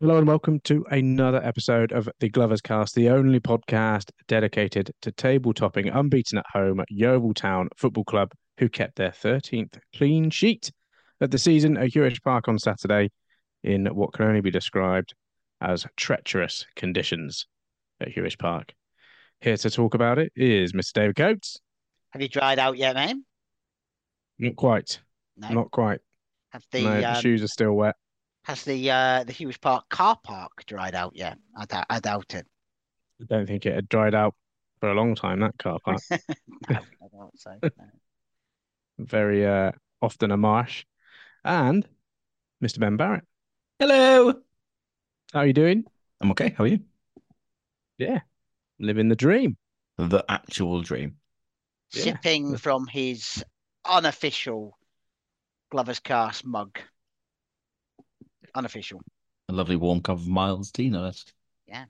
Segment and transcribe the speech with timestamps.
[0.00, 5.54] Hello and welcome to another episode of the Gloverscast, the only podcast dedicated to table
[5.54, 10.72] topping unbeaten at home Yeovil Town Football Club, who kept their 13th clean sheet
[11.20, 13.12] of the season at Huish Park on Saturday
[13.62, 15.14] in what can only be described
[15.60, 17.46] as treacherous conditions
[18.00, 18.74] at Huish Park.
[19.42, 20.92] Here to talk about it is Mr.
[20.92, 21.60] David Coates.
[22.10, 23.24] Have you dried out yet, man?
[24.40, 24.98] Not quite.
[25.36, 25.50] No.
[25.50, 26.00] Not quite.
[26.50, 27.94] Have the, no, the um, shoes are still wet.
[28.44, 31.38] Has the uh the Huish Park car park dried out yet?
[31.56, 32.46] I doubt, I doubt it.
[33.20, 34.34] I don't think it had dried out
[34.80, 36.00] for a long time, that car park.
[36.70, 37.58] No, I doubt so.
[37.62, 37.70] no.
[38.98, 40.84] Very uh, often a marsh.
[41.44, 41.86] And
[42.62, 42.78] Mr.
[42.78, 43.24] Ben Barrett.
[43.78, 44.32] Hello.
[45.32, 45.84] How are you doing?
[46.20, 46.54] I'm okay.
[46.56, 46.80] How are you?
[47.98, 48.20] Yeah.
[48.78, 49.56] Living the dream.
[49.98, 51.16] The actual dream.
[51.92, 52.16] Yeah.
[52.56, 53.44] From his
[53.84, 54.78] unofficial
[55.72, 56.78] Gloverscast mug.
[58.54, 59.00] Unofficial.
[59.48, 61.24] A lovely warm cup of Miles tea, no less.
[61.66, 61.84] Yeah.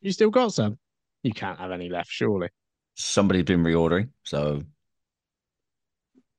[0.00, 0.78] You still got some?
[1.22, 2.48] You can't have any left, surely.
[2.94, 4.62] Somebody's been reordering, so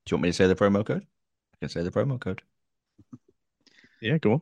[0.05, 1.05] do you want me to say the promo code?
[1.53, 2.42] I can say the promo code.
[4.02, 4.42] Yeah, go on.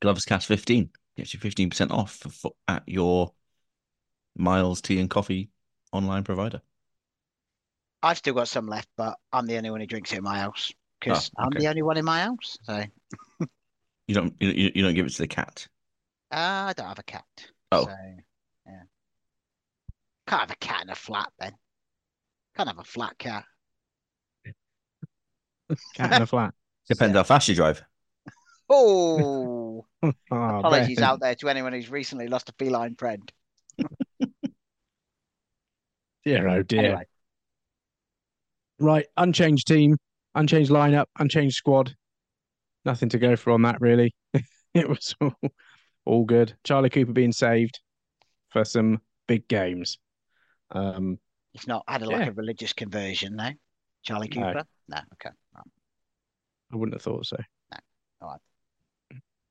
[0.00, 3.32] Gloves Cast 15 gets you 15% off for, for, at your
[4.36, 5.50] Miles tea and coffee
[5.92, 6.62] online provider.
[8.02, 10.38] I've still got some left, but I'm the only one who drinks it in my
[10.38, 12.58] house because Oh, I'm the only one in my house.
[12.62, 12.84] So uh,
[14.06, 15.66] You don't you, you you don't give it to the cat.
[16.30, 17.24] I don't have a cat.
[17.72, 17.84] Oh.
[17.84, 17.90] So
[18.66, 18.82] yeah.
[20.26, 21.52] Can't have a cat in a flat then.
[22.56, 23.44] Can't have a flat cat.
[25.94, 26.54] Cat in a flat.
[26.88, 27.82] Depends how fast you drive.
[28.70, 31.04] Oh, Oh, apologies Ben.
[31.04, 33.32] out there to anyone who's recently lost a feline friend.
[36.24, 36.84] Dear, oh dear.
[36.84, 37.04] Anyway,
[38.78, 39.96] Right, unchanged team,
[40.38, 41.94] unchanged lineup, unchanged squad.
[42.84, 44.14] Nothing to go for on that, really.
[44.74, 45.34] it was all,
[46.06, 46.56] all good.
[46.64, 47.80] Charlie Cooper being saved
[48.50, 49.98] for some big games.
[50.70, 51.18] Um,
[51.52, 52.28] he's not had a, like Yeah.
[52.28, 53.50] a religious conversion, no.
[54.02, 54.64] Charlie Cooper?
[54.88, 55.34] No, okay.
[55.54, 55.64] right.
[56.72, 57.36] I wouldn't have thought so.
[57.72, 57.78] No.
[58.22, 58.40] All right.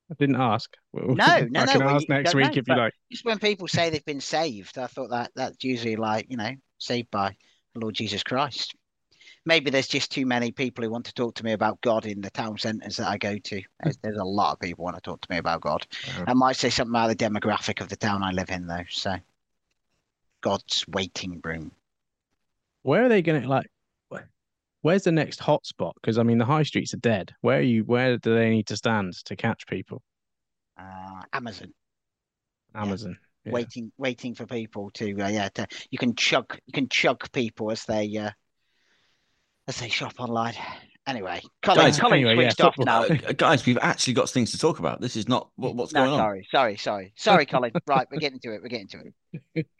[0.09, 0.71] I didn't ask.
[0.93, 2.93] Well, No, I no, no, can well, ask you next week know, if you like.
[3.11, 6.51] Just when people say they've been saved, I thought that that's usually like, you know,
[6.77, 7.35] saved by
[7.73, 8.73] the Lord Jesus Christ.
[9.47, 12.19] Maybe there's just too many people who want to talk to me about God in
[12.19, 13.61] the town centres that I go to.
[13.81, 15.87] There's, there's a lot of people want to talk to me about God.
[16.17, 16.25] Wow.
[16.27, 18.83] I might say something about the demographic of the town I live in, though.
[18.89, 19.15] So,
[20.41, 21.71] God's waiting room.
[22.83, 23.67] Where are they going to like?
[24.81, 25.93] Where's the next hotspot?
[25.95, 27.33] Because I mean, the high streets are dead.
[27.41, 27.83] Where are you?
[27.83, 30.01] Where do they need to stand to catch people?
[30.77, 31.73] Uh, Amazon.
[32.75, 32.81] Yeah.
[32.81, 33.17] Amazon.
[33.45, 33.53] Yeah.
[33.53, 37.71] waiting waiting for people to uh, yeah to, you can chug you can chug people
[37.71, 38.31] as they uh,
[39.67, 40.53] as they shop online
[41.05, 44.57] anyway Colin, Guys, Colin anyway, yeah, off now Uh, guys, we've actually got things to
[44.57, 44.99] talk about.
[45.01, 46.19] This is not what, what's no going on.
[46.19, 49.01] sorry sorry sorry sorry Colin right we're getting to it we're getting to
[49.55, 49.67] it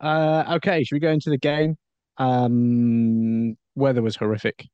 [0.00, 1.78] Uh, okay, should we go into the game?
[2.18, 4.66] Um, weather was horrific.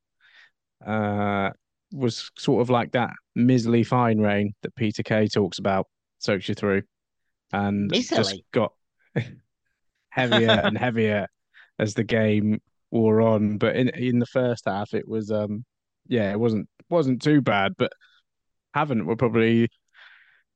[0.84, 1.50] Uh,
[1.92, 5.87] was sort of like that miserly fine rain that Peter Kay talks about,
[6.19, 6.82] soaks you through,
[7.53, 8.72] and just got
[10.09, 11.28] heavier and heavier
[11.78, 13.58] as the game wore on.
[13.58, 15.64] But in in the first half, it was um,
[16.08, 17.92] yeah, it wasn't wasn't too bad, but
[18.76, 19.68] Havant were probably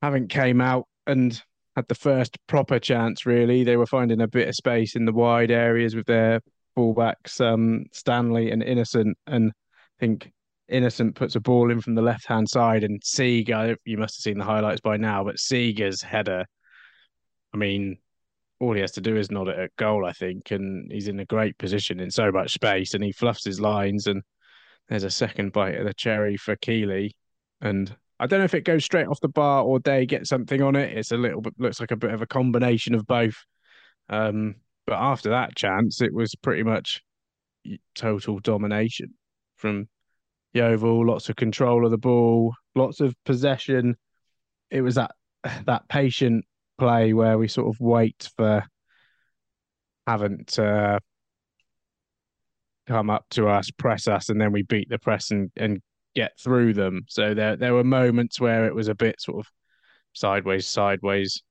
[0.03, 1.41] Havant came out and
[1.75, 3.63] had the first proper chance really.
[3.63, 6.41] They were finding a bit of space in the wide areas with their
[6.77, 9.17] fullbacks, um, Stanley and Innocent.
[9.27, 10.31] And I think
[10.67, 14.23] Innocent puts a ball in from the left hand side, and Seager, you must have
[14.23, 16.45] seen the highlights by now, but Seager's header,
[17.53, 17.97] I mean,
[18.59, 21.19] all he has to do is nod it at goal, I think, and he's in
[21.19, 24.21] a great position in so much space, and he fluffs his lines, and
[24.87, 27.15] there's a second bite of the cherry for Keeley,
[27.61, 30.61] and I don't know if it goes straight off the bar or they get something
[30.61, 30.97] on it.
[30.97, 33.35] It's a little bit looks like a bit of a combination of both.
[34.09, 34.55] Um,
[34.87, 37.01] but after that chance, it was pretty much
[37.93, 39.13] total domination
[39.57, 39.89] from
[40.53, 41.07] Yeovil.
[41.07, 43.97] Lots of control of the ball, lots of possession.
[44.71, 45.11] It was that
[45.65, 46.45] that patient
[46.77, 48.63] play where we sort of wait for
[50.07, 50.99] Havant uh,
[52.87, 55.81] come up to us, press us, and then we beat the press and, and
[56.15, 57.01] get through them.
[57.07, 59.51] So there there were moments where it was a bit sort of
[60.13, 61.41] sideways, sideways,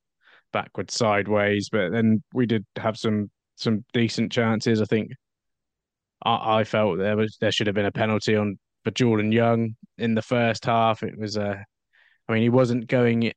[0.53, 4.81] backwards, sideways, but then we did have some some decent chances.
[4.81, 5.11] I think
[6.25, 9.77] I, I felt there was there should have been a penalty on for Jordan Young
[9.99, 11.03] in the first half.
[11.03, 11.65] It was a,
[12.29, 13.33] I mean, he wasn't going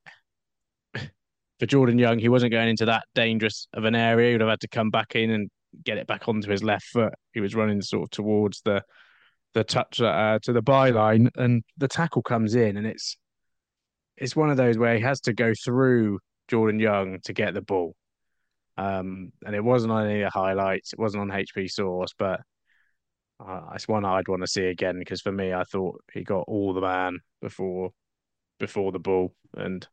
[1.59, 2.19] for Jordan Young.
[2.19, 4.30] He wasn't going into that dangerous of an area.
[4.30, 5.50] He would have had to come back in and
[5.83, 7.13] get it back onto his left foot.
[7.33, 8.83] He was running sort of towards the
[9.54, 13.18] the touch uh, to the byline, and the tackle comes in, and it's
[14.18, 17.62] it's one of those where he has to go through Jordan Young to get the
[17.62, 17.95] ball.
[18.77, 20.94] Um, and it wasn't on any of the highlights.
[20.94, 22.42] It wasn't on HP Source, but
[23.39, 26.45] uh, it's one I'd want to see again because for me, I thought he got
[26.48, 27.92] all the man before
[28.60, 29.88] before the ball, and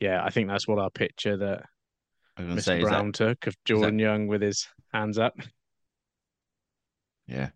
[0.00, 1.62] yeah, I think that's what our picture that
[2.36, 2.64] I was going to Mr.
[2.64, 5.34] say, Brown that, took of Jordan Young with his hands up.
[7.26, 7.50] yeah,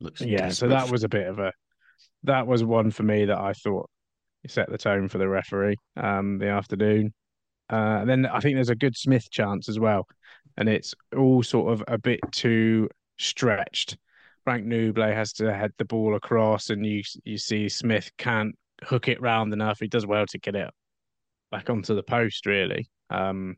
[0.00, 1.52] looks Yeah, so that was a bit of a
[2.22, 3.90] that was one for me that I thought
[4.46, 7.12] set the tone for the referee um the afternoon.
[7.72, 10.06] Uh, and then I think there's a good Smith chance as well,
[10.56, 12.88] and it's all sort of a bit too
[13.18, 13.96] stretched.
[14.44, 18.54] Frank Nouble has to head the ball across, and you you see Smith can't
[18.84, 19.80] hook it round enough.
[19.80, 20.70] He does well to get it
[21.54, 22.88] back onto the post, really.
[23.10, 23.56] Um,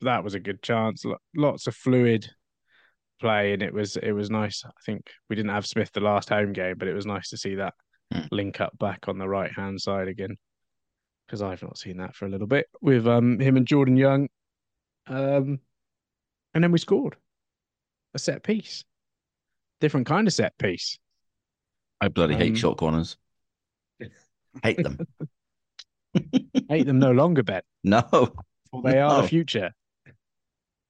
[0.00, 1.04] that was a good chance.
[1.36, 2.28] Lots of fluid
[3.20, 4.64] play, and it was it was nice.
[4.66, 7.36] I think we didn't have Smith the last home game, but it was nice to
[7.36, 7.74] see that
[8.12, 8.26] Hmm.
[8.30, 10.36] link up back on the right hand side again
[11.26, 14.28] because I've not seen that for a little bit with um him and Jordan Young.
[15.06, 15.60] Um,
[16.52, 17.16] and then we scored
[18.14, 18.84] a set piece,
[19.80, 20.98] different kind of set piece.
[22.00, 23.16] I bloody hate Um, short corners.
[24.62, 24.98] hate them.
[26.68, 27.62] Hate them no longer, Ben.
[27.84, 28.02] No,
[28.70, 29.72] For they are the future.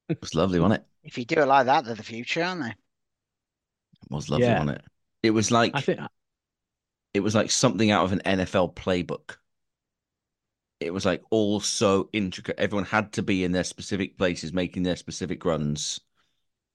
[0.09, 0.87] it was lovely, wasn't it?
[1.05, 2.71] If you do it like that, they're the future, aren't they?
[2.71, 4.59] It was lovely, Yeah.
[4.61, 4.85] wasn't it?
[5.23, 6.01] It was like I think
[7.15, 9.37] it was like something out of an NFL playbook.
[10.81, 12.59] It was like all so intricate.
[12.59, 16.01] Everyone had to be in their specific places, making their specific runs,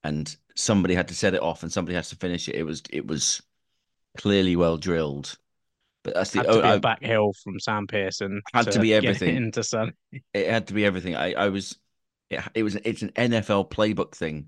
[0.03, 2.55] and somebody had to set it off, and somebody has to finish it.
[2.55, 3.41] It was it was
[4.17, 5.37] clearly well drilled.
[6.07, 8.41] But that's the had to be oh, a I- back heel from Sam Pearson.
[8.53, 9.35] Had to be everything.
[9.35, 9.91] into Sun.
[10.33, 11.17] it had to be everything.
[11.17, 11.77] I I was
[12.29, 14.47] it, it was it's an NFL playbook thing.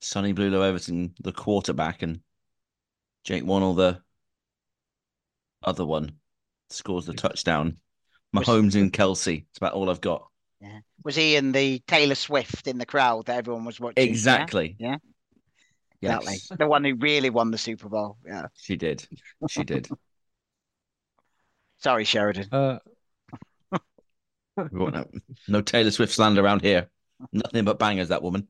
[0.00, 2.20] Sonny Blu Lo-Everton, the quarterback, and
[3.24, 4.00] Jake Wannell, the
[5.64, 6.12] other one,
[6.70, 7.78] scores the touchdown.
[8.32, 9.46] Was- Mahomes and Kelsey.
[9.50, 10.28] It's about all I've got.
[10.60, 10.78] Yeah.
[11.02, 14.04] Was he in the Taylor Swift in the crowd that everyone was watching?
[14.04, 14.10] Yeah?
[14.10, 14.76] Exactly.
[14.78, 14.96] Yeah.
[16.00, 16.56] Yes, Exactly.
[16.56, 18.16] The one who really won the Super Bowl.
[18.24, 18.46] Yeah.
[18.56, 19.04] she did.
[19.48, 19.88] She did.
[21.82, 22.48] Sorry, Sheridan.
[22.52, 22.78] Uh,
[24.70, 24.90] We
[25.48, 26.88] no Taylor Swift slander around here.
[27.32, 28.48] Nothing but bangers, that woman.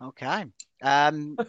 [0.00, 0.44] Okay.
[0.82, 1.36] Um,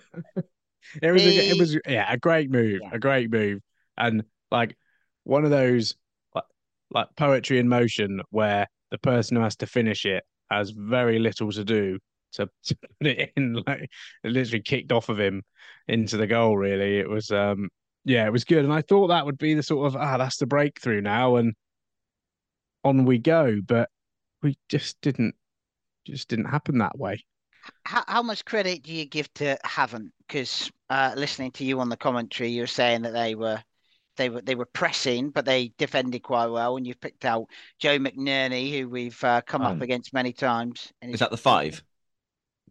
[1.01, 2.89] It was a, it was yeah a great move, Yeah.
[2.91, 3.62] a great move,
[3.97, 4.75] and like
[5.24, 5.95] one of those
[6.36, 6.44] like,
[6.91, 11.51] like poetry in motion where the person who has to finish it has very little
[11.53, 12.00] to do
[12.33, 13.53] to, to put it in.
[13.65, 13.83] Like
[14.25, 15.44] it literally kicked off of him
[15.88, 16.57] into the goal.
[16.57, 17.69] Really, it was um
[18.05, 20.38] yeah, it was good, and I thought that would be the sort of ah that's
[20.38, 21.53] the breakthrough now, and
[22.83, 23.89] on we go, but
[24.41, 25.35] we just didn't
[26.05, 27.23] just didn't happen that way.
[27.85, 30.11] how, how much credit do you give to Havant?
[30.27, 33.63] Because uh, listening to you on the commentary, you were saying that they were
[34.17, 36.75] they were they were pressing, but they defended quite well.
[36.77, 37.45] And you've picked out
[37.79, 40.91] Joe McNerney, who we've uh, come up Um, against many times.
[41.01, 41.81] and Is he's- that the five?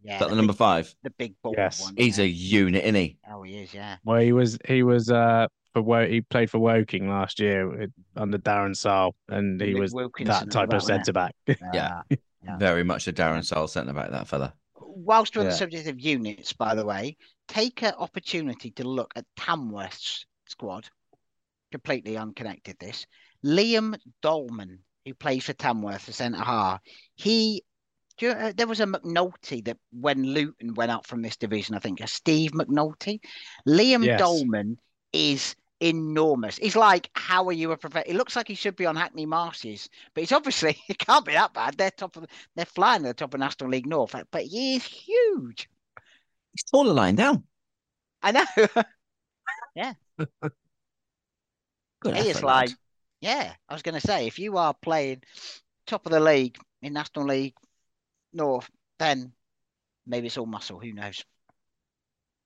[0.03, 0.93] Yeah, Is that the big- number five?
[1.03, 1.81] the big ball Yes.
[1.81, 1.93] one.
[1.97, 2.25] He's yeah.
[2.25, 3.17] a unit, isn't he?
[3.31, 3.73] Oh, he is.
[3.73, 3.97] Yeah.
[4.03, 8.37] Well, he was he was uh for Wo- he played for Woking last year under
[8.37, 11.33] Darren Sarll, and he Mick was Wilkinson that type of centre back.
[11.47, 11.57] it?
[11.73, 12.01] Yeah.
[12.43, 12.57] Yeah.
[12.57, 14.53] Very much a Darren Sarll centre back, that fella.
[14.79, 15.51] Whilst we're on Yeah.
[15.51, 17.15] the subject of units, by the way,
[17.47, 20.89] take an opportunity to look at Tamworth's squad.
[21.71, 22.75] Completely unconnected.
[22.79, 23.07] This
[23.45, 26.81] Liam Dolman, who plays for Tamworth, the centre half.
[27.15, 27.63] He
[28.17, 31.75] do you, uh, there was a McNulty that when Luton went up from this division,
[31.75, 33.19] I think a Steve McNulty.
[33.67, 34.19] Liam Yes.
[34.19, 34.77] Dolman
[35.11, 36.57] is enormous.
[36.57, 38.13] He's like, how are you a professional?
[38.13, 41.33] It looks like he should be on Hackney Marshes, but he's obviously it can't be
[41.33, 41.77] that bad.
[41.77, 44.83] They're top of they're flying at the top of National League North, but he is
[44.83, 45.69] huge.
[46.53, 47.43] He's taller lying down.
[48.21, 48.45] I know.
[49.75, 49.93] yeah.
[51.99, 52.77] Good he is like, lad.
[53.21, 53.53] yeah.
[53.67, 55.23] I was going to say, if you are playing
[55.87, 57.55] top of the league in National League
[58.33, 59.31] North, then
[60.05, 60.79] maybe it's all muscle.
[60.79, 61.23] Who knows?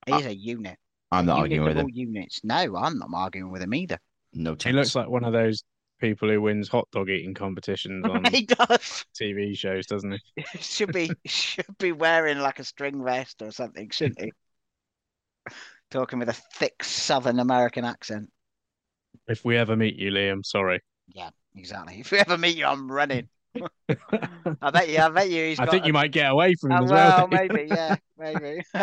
[0.05, 0.29] He's ah.
[0.29, 0.77] a unit.
[1.11, 1.91] I'm not Unit arguing with all him.
[1.93, 2.41] Units.
[2.43, 3.97] No, I'm not arguing with him either.
[4.33, 5.63] No he looks like one of those
[5.99, 9.05] people who wins hot dog eating competitions on he does.
[9.19, 10.43] TV shows, doesn't he?
[10.59, 14.31] should be should be wearing like a string vest or something, shouldn't he?
[15.91, 18.29] Talking with a thick Southern American accent.
[19.27, 20.81] If we ever meet you, Liam, sorry.
[21.07, 22.01] Yeah, exactly.
[22.01, 23.29] If we ever meet you, I'm running.
[24.61, 24.97] I bet you.
[24.99, 25.45] I bet you.
[25.49, 27.17] He's I think a- you might get away from him Uh, as well.
[27.17, 27.67] well, maybe.
[27.71, 28.61] Yeah, maybe.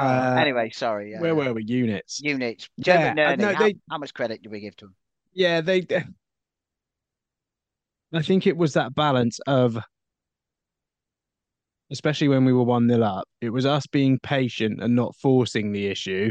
[0.00, 1.12] Uh, Uh, anyway, sorry.
[1.18, 1.64] Where uh, were we?
[1.64, 2.20] Units.
[2.22, 2.68] units?
[2.78, 4.94] Joe Yeah, no, how, they- how much credit do we give to him?
[5.32, 5.84] Yeah, they.
[8.12, 9.76] I think it was that balance of
[11.90, 15.72] especially when we were 1 nil up, it was us being patient and not forcing
[15.72, 16.30] the issue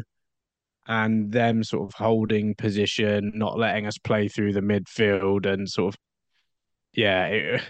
[0.87, 5.93] and them sort of holding position, not letting us play through the midfield and sort
[5.93, 5.99] of,
[6.97, 7.61] yeah, it,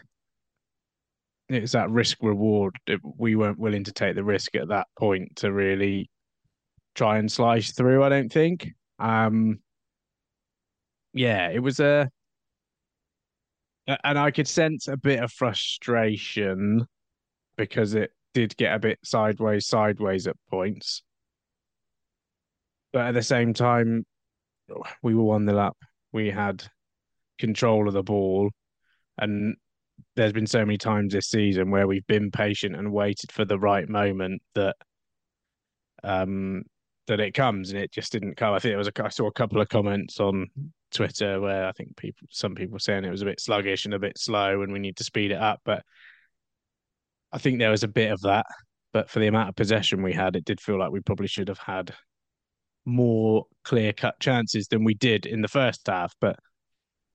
[1.50, 2.76] it's that risk reward.
[3.04, 6.10] We weren't willing to take the risk at that point to really
[6.96, 8.70] try and slice through, I don't think.
[9.00, 9.60] Um,
[11.14, 12.10] yeah, it was a,
[13.86, 16.88] and I could sense a bit of frustration
[17.58, 21.04] because it did get a bit sideways, sideways at points.
[22.94, 24.06] But at the same time,
[25.04, 25.78] we were one nil up.
[26.14, 26.64] We had
[27.38, 28.52] control of the ball,
[29.18, 29.56] and
[30.16, 33.58] there's been so many times this season where we've been patient and waited for the
[33.58, 34.76] right moment that
[36.04, 36.64] um
[37.08, 38.54] that it comes and it just didn't come.
[38.54, 40.48] I think it was a, I saw a couple of comments on
[40.92, 44.00] Twitter where I think people some people saying it was a bit sluggish and a
[44.00, 45.62] bit slow and we need to speed it up.
[45.66, 45.84] But
[47.32, 48.46] I think there was a bit of that.
[48.94, 51.50] But for the amount of possession we had, it did feel like we probably should
[51.50, 51.94] have had
[52.86, 56.14] more clear cut chances than we did in the first half.
[56.20, 56.40] But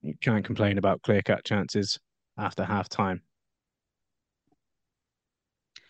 [0.02, 1.98] you can't complain about clear cut chances
[2.36, 3.22] after half time.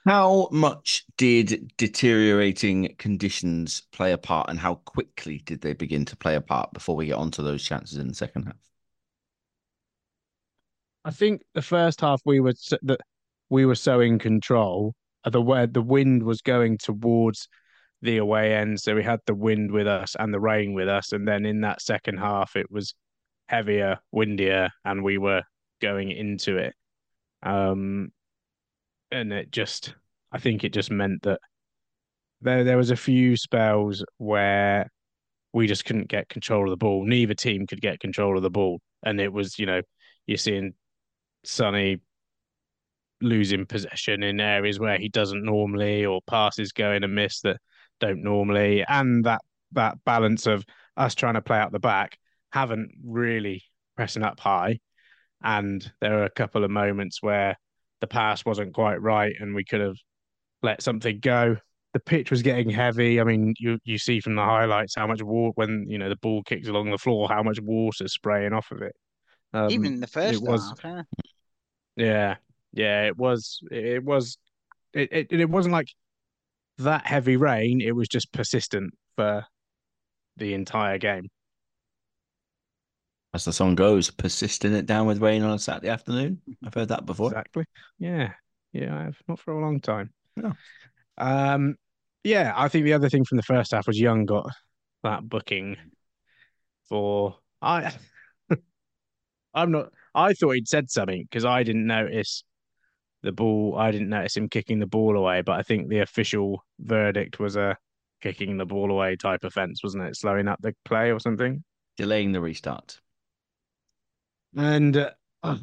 [0.04, 6.16] How much did deteriorating conditions play a part, and how quickly did they begin to
[6.16, 8.56] play a part before we get onto those chances in the second half?
[11.04, 13.00] I think the first half we were that
[13.48, 14.94] we were so in control.
[15.24, 17.46] Uh, the where the wind was going towards
[18.02, 21.12] the away end, so we had the wind with us and the rain with us,
[21.12, 22.92] and then in that second half it was
[23.46, 25.42] heavier, windier, and we were
[25.80, 26.74] going into it.
[27.42, 28.12] Um,
[29.10, 29.94] and it just
[30.32, 31.40] I think it just meant that
[32.40, 34.90] there there was a few spells where
[35.52, 37.04] we just couldn't get control of the ball.
[37.04, 39.82] Neither team could get control of the ball, and it was you know
[40.26, 40.72] you're seeing
[41.44, 41.98] Sonny
[43.20, 47.58] losing possession in areas where he doesn't normally, or passes going and miss that
[48.00, 50.64] don't normally, and that that balance of
[50.96, 52.18] us trying to play out the back
[52.54, 53.62] Havant really
[53.96, 54.78] pressing up high,
[55.42, 57.56] and there are a couple of moments where
[58.00, 59.96] the pass wasn't quite right, and we could have
[60.62, 61.56] let something go.
[61.92, 63.20] The pitch was getting heavy.
[63.20, 66.16] I mean, you you see from the highlights how much water when you know the
[66.16, 68.94] ball kicks along the floor, how much water spraying off of it.
[69.52, 71.02] Um, Even the first was, half, yeah.
[71.96, 72.36] yeah,
[72.72, 73.60] yeah, it was.
[73.70, 74.38] It was.
[74.94, 75.88] It, it it wasn't like
[76.78, 77.80] that heavy rain.
[77.80, 79.44] It was just persistent for
[80.36, 81.28] the entire game.
[83.34, 86.40] As the song goes, persisting it down with rain on a Saturday afternoon.
[86.64, 87.28] I've heard that before.
[87.28, 87.64] Exactly.
[87.98, 88.32] Yeah.
[88.72, 90.12] Yeah, I have not for a long time.
[90.36, 90.52] Yeah.
[91.18, 91.76] Um,
[92.24, 94.50] yeah, I think the other thing from the first half was Young got
[95.02, 95.76] that booking
[96.88, 97.92] for I.
[99.54, 99.90] I'm not.
[100.14, 102.44] I thought he'd said something because I didn't notice
[103.22, 103.76] the ball.
[103.78, 107.56] I didn't notice him kicking the ball away, but I think the official verdict was
[107.56, 107.76] a
[108.20, 110.16] kicking the ball away type offence, wasn't it?
[110.16, 111.64] Slowing up the play or something,
[111.96, 113.00] delaying the restart.
[114.56, 114.96] And
[115.42, 115.56] uh,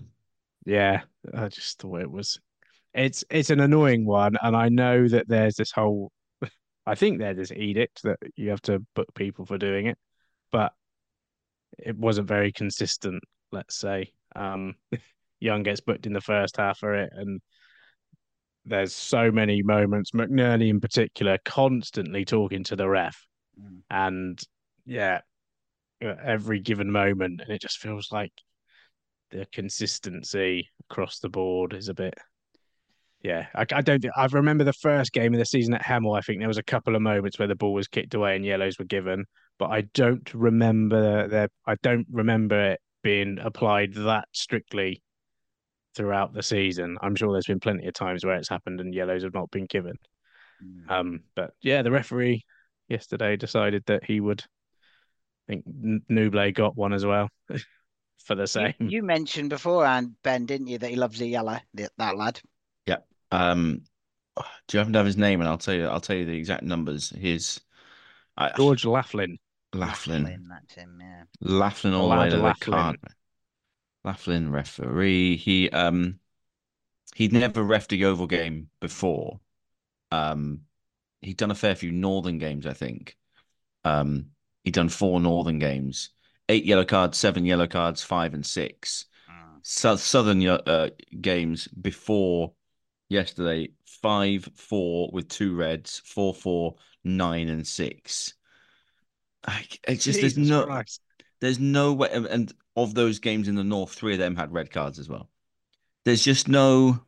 [0.66, 1.02] yeah,
[1.34, 2.40] I just thought it was
[2.94, 6.12] it's it's an annoying one, and I know that there's this whole.
[6.86, 9.98] I think there's this edict that you have to book people for doing it,
[10.52, 10.74] but
[11.78, 13.24] it wasn't very consistent.
[13.52, 14.76] Let's say um,
[15.40, 17.42] Young gets booked in the first half for it, and
[18.66, 20.12] there's so many moments.
[20.12, 23.24] McNerney in particular, constantly talking to the ref,
[23.60, 23.82] mm.
[23.92, 24.40] and
[24.86, 25.22] yeah,
[26.02, 28.34] every given moment, and it just feels like
[29.32, 32.16] the consistency across the board is a bit
[33.22, 34.06] yeah, I, I don't.
[34.16, 36.18] I remember the first game of the season at Hemel.
[36.18, 38.46] I think there was a couple of moments where the ball was kicked away and
[38.46, 39.26] yellows were given,
[39.58, 41.52] but I don't remember that.
[41.66, 45.04] I don't remember it being applied that strictly
[45.96, 46.98] throughout the season.
[47.02, 49.66] I'm sure there's been plenty of times where it's happened and yellows have not been
[49.66, 49.96] given.
[50.64, 50.90] Mm.
[50.90, 52.46] Um, but yeah, the referee
[52.88, 54.44] yesterday decided that he would.
[55.50, 55.66] I think
[56.10, 57.28] Nouble got one as well
[58.24, 58.74] for the same.
[58.80, 62.42] You, you mentioned before, and Ben, didn't you, that he loves the yellow, that lad?
[62.86, 62.98] Yeah.
[63.32, 63.82] Um,
[64.68, 65.42] do you happen to have his name?
[65.42, 65.88] And I'll tell you.
[65.88, 67.10] I'll tell you the exact numbers.
[67.10, 67.60] His
[68.38, 69.38] I, George Laughlin.
[69.74, 70.24] Laughlin.
[70.24, 70.48] Laughlin.
[70.50, 71.00] That's him.
[71.02, 71.24] Yeah.
[71.42, 72.98] Laughlin all the way to the card.
[74.04, 75.36] Laughlin referee.
[75.36, 76.20] He um
[77.16, 79.40] he'd never refed a Yeovil game before.
[80.12, 80.62] Um,
[81.22, 83.18] he'd done a fair few Northern games, I think.
[83.84, 84.28] Um,
[84.64, 86.12] he'd done four Northern games,
[86.50, 89.06] eight yellow cards, seven yellow cards, five and six.
[89.30, 90.00] Mm.
[90.00, 90.90] Southern uh,
[91.22, 92.54] games before
[93.08, 98.34] yesterday five four with two reds, four four nine and six.
[99.46, 101.02] I, it's just Jesus there's no Christ.
[101.40, 104.72] there's no way, and of those games in the north, three of them had red
[104.72, 105.30] cards as well.
[106.06, 107.00] There's just no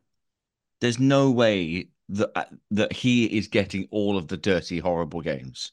[0.80, 5.72] there's no way that uh, that he is getting all of the dirty, horrible games.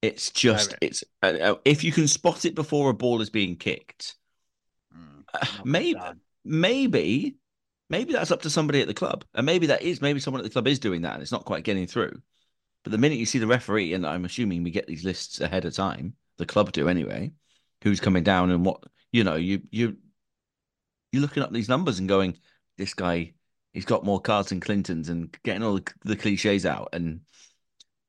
[0.00, 3.56] It's just it's uh, uh, if you can spot it before a ball is being
[3.56, 4.14] kicked,
[4.94, 6.20] Mm, uh, maybe done.
[6.44, 7.36] maybe
[7.90, 10.44] maybe that's up to somebody at the club, and maybe that is maybe someone at
[10.44, 12.20] the club is doing that, and it's not quite getting through.
[12.84, 15.64] But the minute you see the referee, and I'm assuming we get these lists ahead
[15.64, 17.32] of time, the club do anyway,
[17.82, 19.96] who's coming down and what you know, you you
[21.12, 22.38] you're looking up these numbers and going,
[22.76, 23.32] this guy,
[23.72, 27.20] he's got more cards than Clinton's, and getting all the, the cliches out, and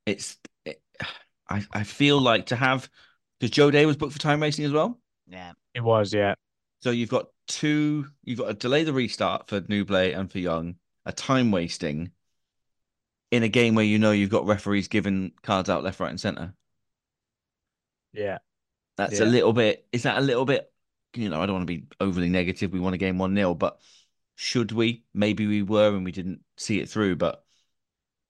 [0.05, 0.58] it's, it,
[1.49, 2.89] I I feel like to have
[3.39, 4.99] because Joe Day was booked for time racing as well.
[5.27, 5.53] Yeah.
[5.73, 6.35] It was, yeah.
[6.81, 10.75] So you've got two, you've got to delay the restart for Nouble and for Young,
[11.05, 12.11] a time wasting
[13.31, 16.19] in a game where you know you've got referees giving cards out left, right, and
[16.19, 16.53] center.
[18.13, 18.39] Yeah.
[18.97, 19.25] That's Yeah.
[19.25, 20.71] a little bit, is that a little bit,
[21.15, 22.73] you know, I don't want to be overly negative.
[22.73, 23.81] We won a game 1 0, but
[24.35, 25.05] should we?
[25.13, 27.45] Maybe we were and we didn't see it through, but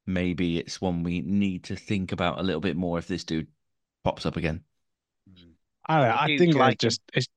[0.10, 3.48] maybe it's one we need to think about a little bit more if this dude
[4.04, 4.64] pops up again.
[5.30, 5.52] Mm.
[5.88, 7.28] I, don't know, I I think like it's just it's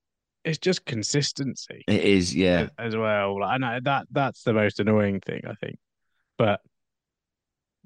[0.44, 2.68] it's just consistency It is, yeah.
[2.78, 3.40] a- as well.
[3.40, 5.78] Like, I know that that's the most annoying thing, I think.
[6.36, 6.60] But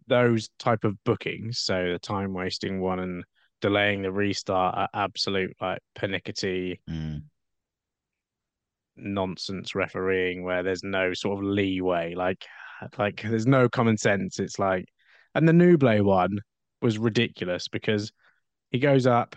[0.07, 3.25] those type of bookings, so the time wasting one and
[3.61, 7.25] delaying the restart are absolute like pernickety Mm.
[8.97, 12.15] nonsense refereeing where there's no sort of leeway.
[12.15, 12.45] Like
[12.99, 14.39] like there's no common sense.
[14.39, 14.87] It's like
[15.35, 16.41] and the Nouble one
[16.83, 18.13] was ridiculous because
[18.71, 19.37] he goes up,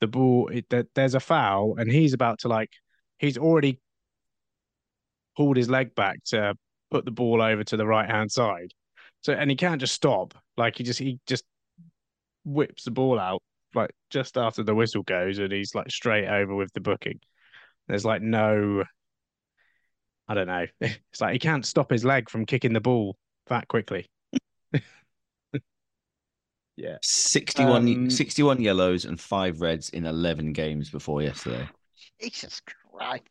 [0.00, 2.70] the ball it, there, there's a foul, and he's about to like
[3.18, 3.80] he's already
[5.36, 6.54] pulled his leg back to
[6.90, 8.72] put the ball over to the right hand side.
[9.22, 10.34] So and he can't just stop.
[10.56, 11.44] Like he just he just
[12.44, 13.42] whips the ball out
[13.74, 17.20] like just after the whistle goes and he's like straight over with the booking.
[17.88, 18.84] There's like no
[20.30, 20.66] I don't know.
[21.10, 23.16] It's like he can't stop his leg from kicking the ball
[23.48, 24.06] that quickly.
[26.76, 26.98] yeah.
[27.02, 31.68] 61, Um, 61 yellows and five reds in 11 games before yesterday.
[32.20, 33.24] Jesus Christ.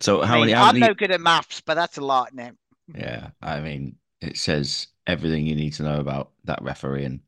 [0.00, 0.52] So how I mean, many?
[0.52, 0.86] How I'm many?
[0.86, 2.50] no good at maths, but that's a lot now.
[2.94, 7.20] Yeah, I mean, it says everything you need to know about that referee, and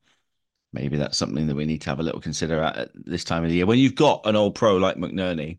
[0.72, 3.44] maybe that's something that we need to have a little consider at, at this time
[3.44, 3.66] of the year.
[3.66, 5.58] When you've got an old pro like McNerney,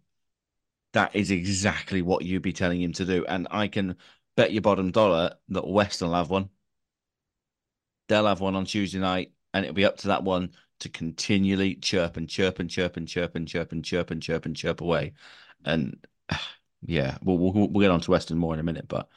[0.94, 3.96] that is exactly what you'd be telling him to do, and I can
[4.38, 6.50] bet your bottom dollar that Weston will have one.
[8.10, 11.76] They'll have one on Tuesday night, and it'll be up to that one to continually
[11.76, 14.82] chirp and chirp and chirp and chirp and chirp and chirp and chirp and chirp
[14.82, 15.14] away,
[15.66, 15.98] and
[16.86, 19.08] yeah, we'll we'll, we'll get on to Weston more in a minute, but.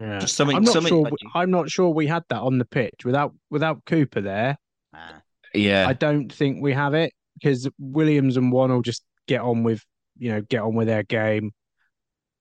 [0.00, 0.18] Yeah.
[0.18, 1.10] Just something- I'm not something- sure.
[1.34, 4.56] I'm not sure we had that on the pitch without without Cooper there.
[4.94, 5.20] Ah,
[5.54, 9.62] Yeah, I don't think we have it because Williams and one will just get on
[9.62, 9.84] with
[10.22, 11.50] you know get on with their game.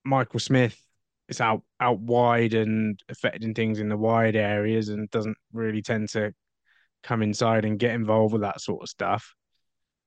[0.05, 0.79] Michael Smith
[1.27, 6.09] is out out wide and affecting things in the wide areas and doesn't really tend
[6.09, 6.31] to
[7.01, 9.33] come inside and get involved with that sort of stuff.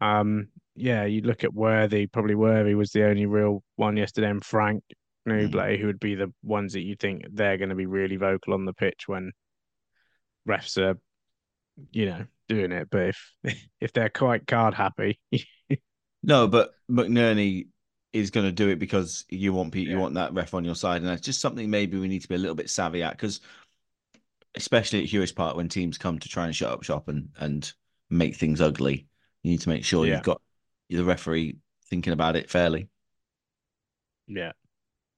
[0.01, 2.07] Um, yeah, you look at Worthy.
[2.07, 4.85] Probably Worthy was the only real one yesterday, and Frank
[5.27, 8.55] Nouble, who would be the ones that you think they're going to be really vocal
[8.55, 9.33] on the pitch when
[10.49, 10.97] refs are,
[11.91, 12.89] you know, doing it.
[12.89, 13.33] But if
[13.81, 15.19] if they're quite card happy,
[16.27, 17.69] No, but McNerney
[18.13, 20.75] is going to do it because you want Pete, you want that ref on your
[20.77, 23.13] side, and that's just something maybe we need to be a little bit savvy at
[23.13, 23.41] because,
[24.55, 27.73] especially at Huish Park, when teams come to try and shut up shop and and
[28.11, 29.07] make things ugly,
[29.43, 30.15] you need to make sure Yeah.
[30.15, 30.41] you've got
[30.91, 31.57] the referee
[31.91, 32.89] thinking about it fairly.
[34.27, 34.53] yeah.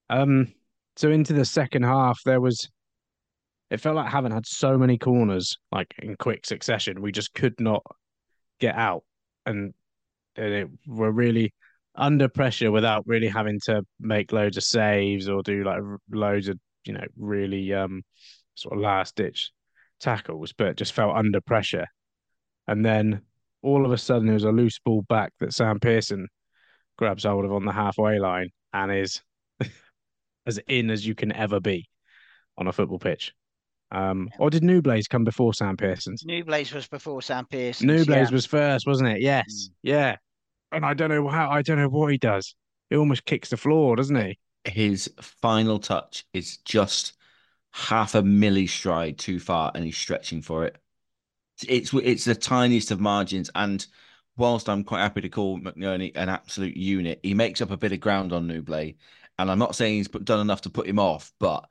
[0.09, 0.53] Um.
[0.97, 2.69] So into the second half, there was.
[3.71, 7.59] It felt like having had so many corners like in quick succession, we just could
[7.61, 7.83] not
[8.61, 9.03] get out,
[9.45, 9.75] and,
[10.37, 11.53] and it were really
[11.95, 16.59] under pressure without really having to make loads of saves or do like loads of
[16.85, 18.03] you know really um
[18.55, 19.51] sort of last ditch
[20.01, 21.87] tackles, but just felt under pressure.
[22.67, 23.23] And then
[23.63, 26.29] all of a sudden, there was a loose ball back that Sam Pearson
[26.99, 29.23] grabs hold of on the halfway line and is
[30.47, 31.89] as in as you can ever be
[32.59, 33.33] on a football pitch.
[33.93, 36.25] Um, or did Nouble's come before Sam Pearson's?
[36.25, 37.87] Nouble's was before Sam Pearson.
[37.87, 39.21] Nouble's was first, wasn't it?
[39.21, 39.75] Yes, Mm.
[39.83, 40.17] yeah.
[40.77, 41.51] And I don't know how.
[41.51, 42.55] I don't know what he does.
[42.91, 44.39] He almost kicks the floor, doesn't he?
[44.65, 47.15] His final touch is just
[47.73, 50.77] half a milli stride too far, and he's stretching for it.
[51.67, 53.87] It's it's the tiniest of margins, and
[54.37, 57.93] whilst I'm quite happy to call McNerney an absolute unit, he makes up a bit
[57.93, 58.93] of ground on Nouble,
[59.39, 61.69] and I'm not saying he's done enough to put him off, but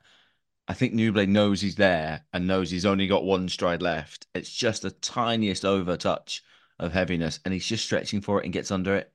[0.66, 4.26] I think Nouble knows he's there and knows he's only got one stride left.
[4.34, 6.42] It's just the tiniest over touch
[6.78, 9.12] of heaviness, and he's just stretching for it and gets under it.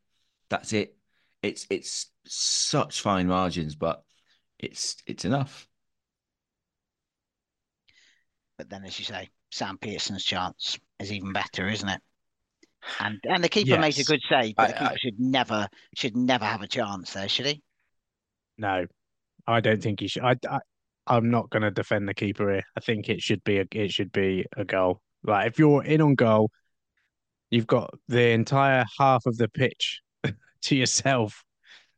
[0.49, 0.95] That's it.
[1.41, 4.03] It's it's such fine margins, but
[4.59, 5.67] it's it's enough.
[8.57, 12.01] But then, as you say, Sam Pearson's chance is even better, isn't it?
[12.99, 15.67] And and the keeper made a good save, but I- the keeper I- should never
[15.95, 17.61] should never have a chance there, should he?
[18.57, 18.85] No,
[19.47, 20.23] I don't think he should.
[20.23, 20.59] I, I
[21.07, 22.63] I'm not going to defend the keeper here.
[22.77, 25.01] I think it should be a it should be a goal.
[25.23, 26.51] Like if you're in on goal,
[27.51, 30.01] you've got the entire half of the pitch
[30.63, 31.43] to yourself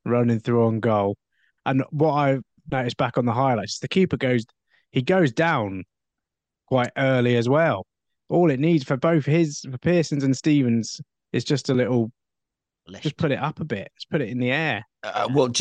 [0.03, 1.15] running through on goal.
[1.65, 2.39] And what I
[2.69, 4.45] noticed back on the highlights, the keeper goes
[4.91, 5.85] he goes down
[6.67, 7.85] quite early as well.
[8.29, 10.99] All it needs for both his for Pearson's and Stevens
[11.31, 12.11] is just a little
[12.87, 13.03] Lift.
[13.03, 13.91] just put it up a bit.
[13.95, 14.85] Just put it in the air.
[15.03, 15.51] Uh, well,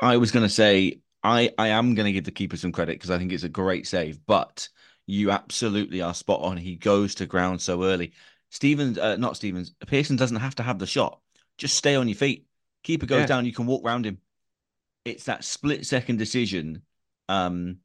[0.00, 2.94] I was going to say I I am going to give the keeper some credit
[2.94, 4.68] because I think it's a great save, but
[5.06, 6.56] you absolutely are spot on.
[6.56, 8.12] He goes to ground so early.
[8.50, 11.20] Stevens, uh, not Stevens, Pearson doesn't have to have the shot.
[11.58, 12.46] Just stay on your feet.
[12.82, 13.26] Keeper goes Yeah.
[13.26, 13.46] down.
[13.46, 14.18] You can walk round him.
[15.04, 16.82] It's that split second decision.
[17.28, 17.78] Um,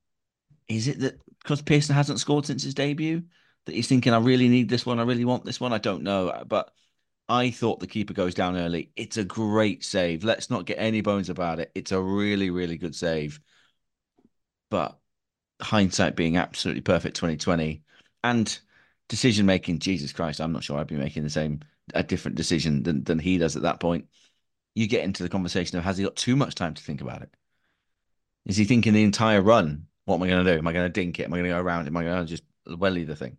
[0.67, 3.23] is it that because Pearson hasn't scored since his debut
[3.65, 4.99] that he's thinking, I really need this one.
[4.99, 5.73] I really want this one.
[5.73, 6.71] I don't know, but
[7.30, 8.91] I thought the keeper goes down early.
[8.95, 10.23] It's a great save.
[10.23, 11.71] Let's not get any bones about it.
[11.75, 13.39] It's a really, really good save.
[14.69, 14.97] But
[15.62, 17.84] hindsight being absolutely perfect 2020
[18.23, 18.60] and
[19.09, 21.61] decision making, Jesus Christ, I'm not sure I'd be making the same
[21.93, 24.05] a different decision than, than he does at that point.
[24.73, 27.21] You get into the conversation of has he got too much time to think about
[27.21, 27.29] it?
[28.45, 29.87] Is he thinking the entire run?
[30.05, 30.57] What am I going to do?
[30.57, 31.23] Am I going to dink it?
[31.23, 31.87] Am I going to go around?
[31.87, 33.37] Am I going to just welly the thing?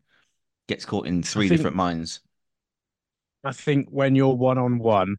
[0.68, 2.20] Gets caught in three think- different minds.
[3.44, 5.16] I think when you're one on one,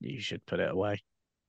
[0.00, 1.00] you should put it away.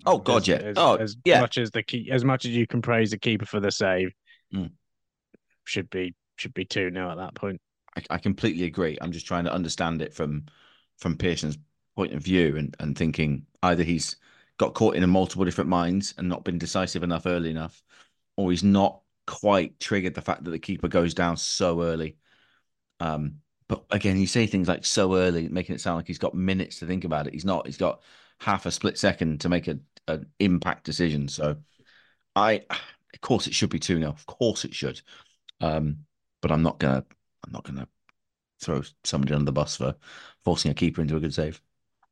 [0.05, 0.55] Oh, God, As- yeah.
[0.57, 1.41] As, Oh, as yeah.
[1.41, 4.11] much as the key, as much as you can praise the keeper for the save,
[4.53, 4.71] Mm.
[5.63, 7.59] should be should be two now at that point.
[7.95, 8.97] I, I completely agree.
[9.01, 10.45] I'm just trying to understand it from
[10.97, 11.57] from Pearson's
[11.95, 14.15] point of view and, and thinking either he's
[14.57, 17.83] got caught in a multiple different minds and not been decisive enough early enough,
[18.37, 22.17] or he's not quite triggered the fact that the keeper goes down so early.
[22.99, 23.35] Um,
[23.67, 26.79] but again, you say things like so early, making it sound like he's got minutes
[26.79, 27.33] to think about it.
[27.33, 27.65] He's not.
[27.65, 28.01] He's got
[28.39, 31.27] half a split second to make a an impact decision.
[31.29, 31.57] So,
[32.35, 35.01] I, of course, it should be two 0 Of course, it should.
[35.61, 35.99] Um,
[36.43, 37.03] but I'm not gonna.
[37.45, 37.87] I'm not gonna
[38.61, 39.95] throw somebody under the bus for
[40.43, 41.59] forcing a keeper into a good save.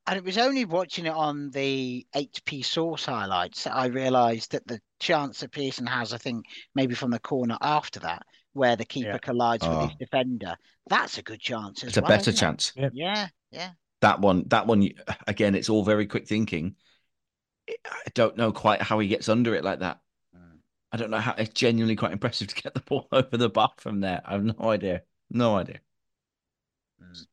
[0.07, 4.65] And it was only watching it on the HP Source highlights that I realised that
[4.67, 8.85] the chance that Pearson has, I think, maybe from the corner after that, where the
[8.85, 9.17] keeper Yeah.
[9.19, 9.97] collides with his Oh.
[9.99, 10.55] defender,
[10.87, 12.09] that's a good chance as It's a well.
[12.09, 12.39] better isn't it?
[12.39, 12.71] chance.
[12.93, 13.71] Yeah, yeah.
[14.01, 14.47] That one.
[14.47, 14.89] That one.
[15.27, 16.75] Again, it's all very quick thinking.
[17.69, 20.01] I don't know quite how he gets under it like that.
[20.91, 20.95] Mm.
[20.95, 21.35] I don't know how.
[21.37, 24.21] It's genuinely quite impressive to get the ball over the bar from there.
[24.25, 25.01] I have no idea.
[25.29, 25.79] No idea.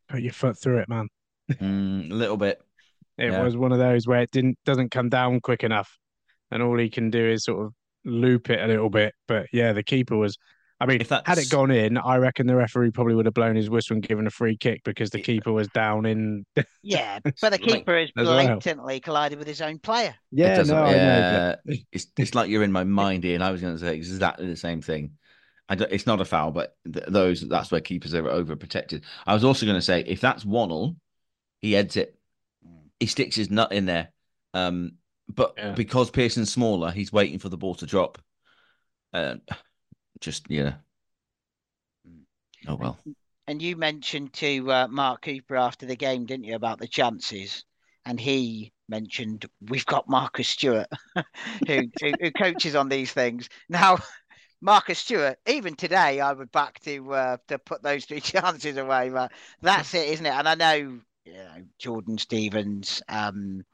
[0.08, 1.08] Put your foot through it, man.
[1.50, 2.60] Mm, a little bit.
[3.16, 3.42] It Yeah.
[3.42, 5.98] was one of those where it didn't doesn't come down quick enough,
[6.50, 9.14] and all he can do is sort of loop it a little bit.
[9.26, 10.36] But yeah, the keeper was.
[10.80, 13.34] I mean, If that had it gone in, I reckon the referee probably would have
[13.34, 16.46] blown his whistle and given a free kick because the keeper was down in.
[16.82, 18.34] Yeah, but the keeper has as well.
[18.46, 20.14] blatantly collided with his own player.
[20.30, 20.96] Yeah, doesn't- no, I know.
[20.96, 21.76] yeah, But...
[21.92, 23.42] it's it's like you're in my mind, Ian.
[23.42, 25.12] I was going to say exactly the same thing.
[25.68, 29.02] I don't, it's not a foul, but th- those that's where keepers are overprotected.
[29.26, 30.96] I was also going to say if that's Wannell,
[31.60, 32.16] he heads it.
[32.66, 32.86] Mm.
[33.00, 34.12] He sticks his nut in there.
[34.54, 34.92] Um,
[35.28, 35.72] but Yeah.
[35.72, 38.16] because Pearson's smaller, he's waiting for the ball to drop.
[39.12, 39.34] Uh,
[40.20, 40.74] just yeah.
[42.09, 42.22] Mm.
[42.66, 42.98] Oh well.
[43.46, 47.64] And you mentioned to uh, Mark Cooper after the game, didn't you, about the chances?
[48.04, 50.87] And he mentioned we've got Marcus Stewart,
[51.66, 53.48] who, who who coaches on these things.
[53.68, 53.98] Now,
[54.61, 59.11] Marcus Stewart, even today, I would back to uh, to put those three chances away.
[59.11, 60.35] But that's it, isn't it?
[60.35, 63.64] And I know, you know Jordan Stevens um,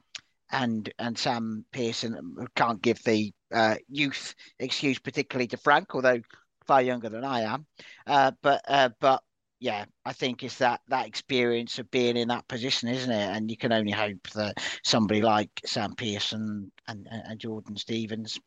[0.51, 6.21] and and Sam Pearson can't give the uh, youth excuse, particularly to Frank, although
[6.65, 7.65] far younger than I am.
[8.07, 9.21] Uh, but uh, but
[9.59, 13.35] yeah, I think it's that that experience of being in that position, isn't it?
[13.35, 18.39] And you can only hope that somebody like Sam Pearson and, and, and Jordan Stevens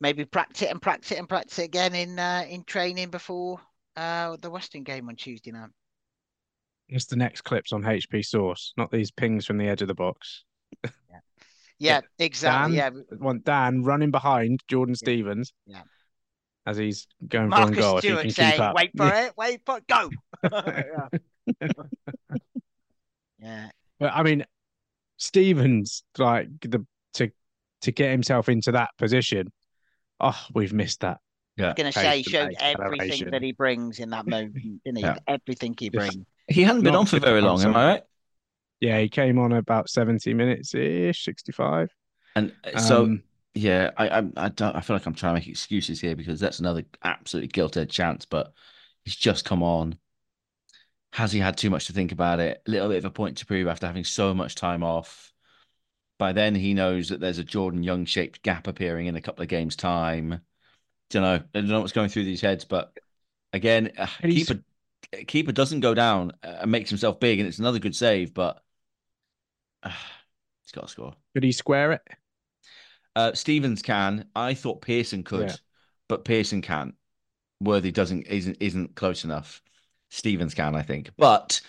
[0.00, 3.60] maybe practice it and practice it and practice it again in uh, in training before
[3.96, 5.70] uh, the Weston game on Tuesday night.
[6.88, 9.94] It's the next clips on HP Source, not these pings from the edge of the
[9.94, 10.44] box.
[10.84, 11.20] Yeah,
[12.18, 12.76] exactly.
[12.76, 12.94] Dan?
[12.94, 15.52] Yeah, Want Dan running behind Jordan Stevens.
[15.66, 15.82] Yeah.
[16.66, 18.74] As he's going for on Marcus goal, if he Stewart can saying, keep up.
[18.74, 20.10] "Wait for it, wait for it, go."
[21.62, 21.78] yeah.
[23.40, 24.44] yeah, But I mean,
[25.16, 27.30] Stevens, like the to
[27.82, 29.50] to get himself into that position.
[30.20, 31.18] Oh, we've missed that.
[31.56, 31.74] Yeah.
[31.74, 35.02] going to Pace say he showed everything that he brings in that moment, didn't he?
[35.02, 35.16] Yeah.
[35.26, 36.16] Everything he brings.
[36.46, 38.02] He hadn't been Not on for very long, am I right?
[38.80, 41.90] Yeah, he came on about 70 minutes ish, 65.
[42.36, 43.22] And uh, so Um,
[43.54, 44.76] Yeah, I, I, I don't.
[44.76, 48.24] I feel like I'm trying to make excuses here because that's another absolutely gilt-edged chance.
[48.26, 48.52] But
[49.04, 49.98] he's just come on.
[51.14, 52.62] Has he had too much to think about it?
[52.66, 55.32] A little bit of a point to prove after having so much time off.
[56.18, 59.42] By then, he knows that there's a Jordan Young shaped gap appearing in a couple
[59.42, 60.42] of games' time.
[61.10, 61.34] Don't know.
[61.36, 62.94] I don't know what's going through these heads, but
[63.52, 64.60] again, uh, keeper
[65.26, 68.62] keeper doesn't go down uh, and makes himself big, and it's another good save, but
[69.84, 71.14] he's got to score.
[71.34, 72.02] Could he square it?
[73.16, 74.26] Uh, Stevens can.
[74.36, 75.56] I thought Pearson could, Yeah.
[76.08, 76.94] but Pearson can't.
[77.60, 79.60] Worthy doesn't isn't isn't close enough.
[80.10, 81.60] Stevens can, I think, but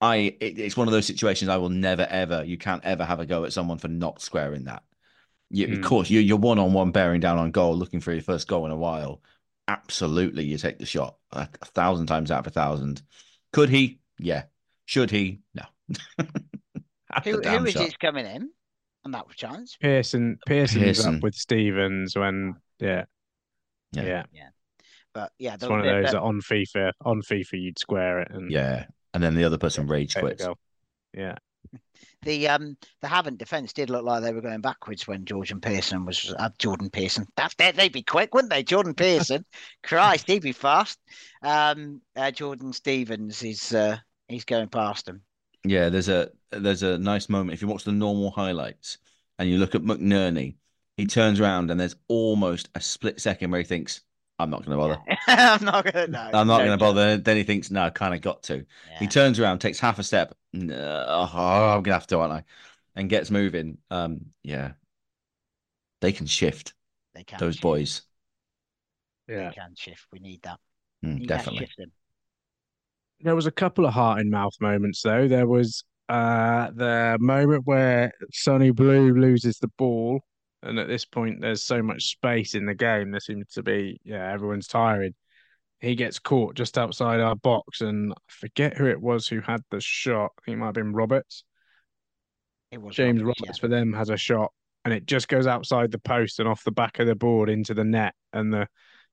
[0.00, 2.44] I it, it's one of those situations I will never ever.
[2.44, 4.84] You can't ever have a go at someone for not squaring that.
[5.50, 5.82] You, Of Mm.
[5.82, 8.64] course, you you're one on one bearing down on goal, looking for your first goal
[8.66, 9.20] in a while.
[9.66, 13.02] Absolutely, you take the shot a, a thousand times out of a thousand.
[13.52, 13.98] Could he?
[14.18, 14.44] Yeah.
[14.86, 15.40] Should he?
[15.54, 15.64] No.
[17.12, 17.88] Have Who, the damn who is shot.
[17.88, 18.50] it coming in
[19.04, 19.76] on that was chance?
[19.80, 21.16] Pearson Pearson's Pearson.
[21.16, 23.04] up with Stevens when yeah.
[23.92, 24.24] Yeah.
[24.32, 24.48] Yeah.
[25.14, 28.50] But yeah, It's one of those that on FIFA on FIFA you'd square it and
[28.50, 28.86] Yeah.
[29.14, 30.46] And then the other person rage take quits.
[31.12, 31.36] Yeah.
[32.22, 36.06] the um the Havant defence did look like they were going backwards when Jordan Pearson
[36.06, 37.26] was uh, Jordan Pearson.
[37.36, 38.62] That they, they'd be quick, wouldn't they?
[38.62, 39.44] Jordan Pearson,
[39.82, 40.98] Christ, he'd be fast.
[41.42, 43.98] Um, uh, Jordan Stevens is uh,
[44.28, 45.22] he's going past them.
[45.64, 47.54] Yeah, there's a there's a nice moment.
[47.54, 48.98] If you watch the normal highlights
[49.38, 50.56] and you look at McNerney,
[50.96, 54.00] he turns around and there's almost a split second where he thinks,
[54.38, 55.00] I'm not going to bother.
[55.28, 56.06] I'm not gonna.
[56.08, 57.16] No, I'm not no going to bother.
[57.16, 58.66] Then he thinks, no, I kind of got to.
[58.98, 60.34] He turns around, takes half a step.
[60.52, 60.74] "No,
[61.08, 62.44] Oh, I'm going to have to, aren't I?
[62.96, 63.78] And gets moving.
[63.90, 64.72] Um, yeah.
[66.00, 66.74] They can shift,
[67.14, 67.62] They can those shift.
[67.62, 68.02] boys.
[69.28, 69.48] Yeah.
[69.50, 70.06] They can shift.
[70.12, 70.58] We need that.
[71.04, 71.66] Mm, We need definitely.
[71.66, 71.92] shifting.
[73.22, 75.28] There was a couple of heart in mouth moments though.
[75.28, 80.20] There was uh the moment where Sonny Blue loses the ball,
[80.62, 83.10] and at this point there's so much space in the game.
[83.10, 85.14] There seems to be yeah, everyone's tired.
[85.80, 89.62] He gets caught just outside our box, and I forget who it was who had
[89.70, 90.30] the shot.
[90.38, 91.44] I think it might have been Roberts.
[92.70, 94.52] It was James Roberts, Roberts for them has a shot,
[94.84, 97.74] and it just goes outside the post and off the back of the board into
[97.74, 98.14] the net.
[98.32, 98.66] And the,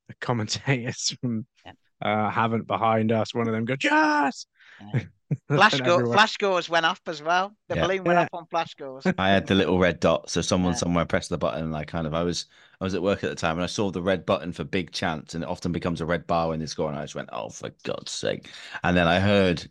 [0.07, 1.73] the commentators from Yeah.
[2.01, 3.33] Uh, Havant behind us.
[3.33, 4.45] One of them go, yes.
[4.93, 5.03] Yeah.
[5.47, 7.55] Flash, go- everyone- flash scores went up as well.
[7.67, 7.81] The Yeah.
[7.85, 8.23] balloon went Yeah.
[8.23, 9.05] up on flash scores.
[9.19, 10.77] I had the little red dot, so someone Yeah.
[10.79, 12.47] somewhere pressed the button, and I kind of I was
[12.81, 14.91] I was at work at the time, and I saw the red button for big
[14.91, 17.29] chance, and it often becomes a red bar when they score, and I just went,
[17.31, 18.49] "Oh, for God's sake!"
[18.83, 19.69] And then I heard,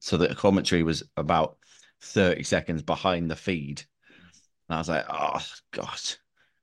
[0.00, 1.56] so the commentary was about
[2.02, 3.82] thirty seconds behind the feed,
[4.68, 6.00] and I was like, "Oh God!"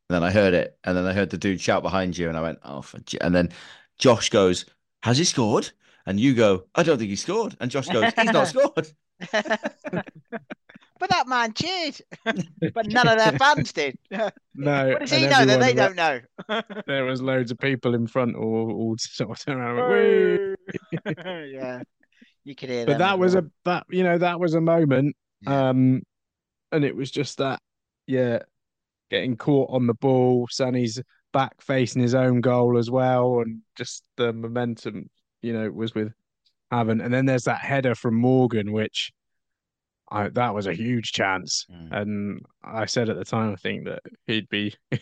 [0.09, 2.37] And then I heard it, and then I heard the dude shout behind you, and
[2.37, 3.49] I went, "Oh!" For And then
[3.97, 4.65] Josh goes,
[5.07, 5.71] "Has he scored?"
[6.05, 8.91] And you go, "I don't think he scored," and Josh goes, "He's not scored."
[10.99, 12.01] but that man cheered,
[12.73, 13.97] but none of their fans did.
[14.53, 16.19] No, what does he know that they don't know?
[16.87, 19.77] There was loads of people in front all, all sort of around.
[19.79, 20.57] and
[21.05, 21.81] went, "Woo!" yeah,
[22.43, 22.85] you could hear.
[22.85, 23.45] But that was well.
[23.45, 25.15] a that you know that was a moment.
[25.41, 25.69] Yeah.
[25.69, 26.01] Um,
[26.73, 27.61] and it was just that,
[28.07, 28.39] yeah,
[29.09, 30.47] getting caught on the ball.
[30.49, 31.01] Sonny's
[31.37, 35.07] back facing his own goal as well, and just the momentum,
[35.43, 36.11] you know, was with
[36.73, 37.05] Havant.
[37.05, 39.11] And then there's that header from Morgan, which
[40.09, 41.67] I that was a huge chance.
[41.71, 42.01] Mm.
[42.01, 44.73] And I said at the time, I think that he'd be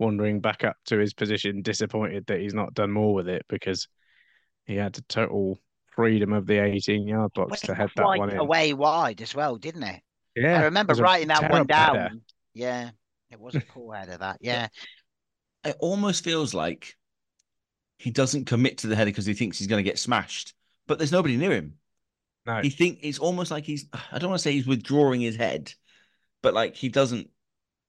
[0.00, 3.86] wandering back up to his position, disappointed that he's not done more with it because
[4.66, 5.60] he had the total
[5.94, 8.38] freedom of the 18 yard box Went to head that one in.
[8.38, 10.00] away wide as well, didn't it?
[10.34, 12.08] Yeah, I remember it was a writing that one terrible header.
[12.08, 12.22] down.
[12.52, 12.90] Yeah,
[13.30, 14.16] it was a poor header.
[14.16, 14.66] That yeah,
[15.64, 16.96] it almost feels like
[17.98, 20.54] he doesn't commit to the header because he thinks he's going to get smashed,
[20.86, 21.78] but there's nobody near him.
[22.46, 25.36] No, He think it's almost like he's I don't want to say he's withdrawing his
[25.36, 25.74] head,
[26.42, 27.30] but like he doesn't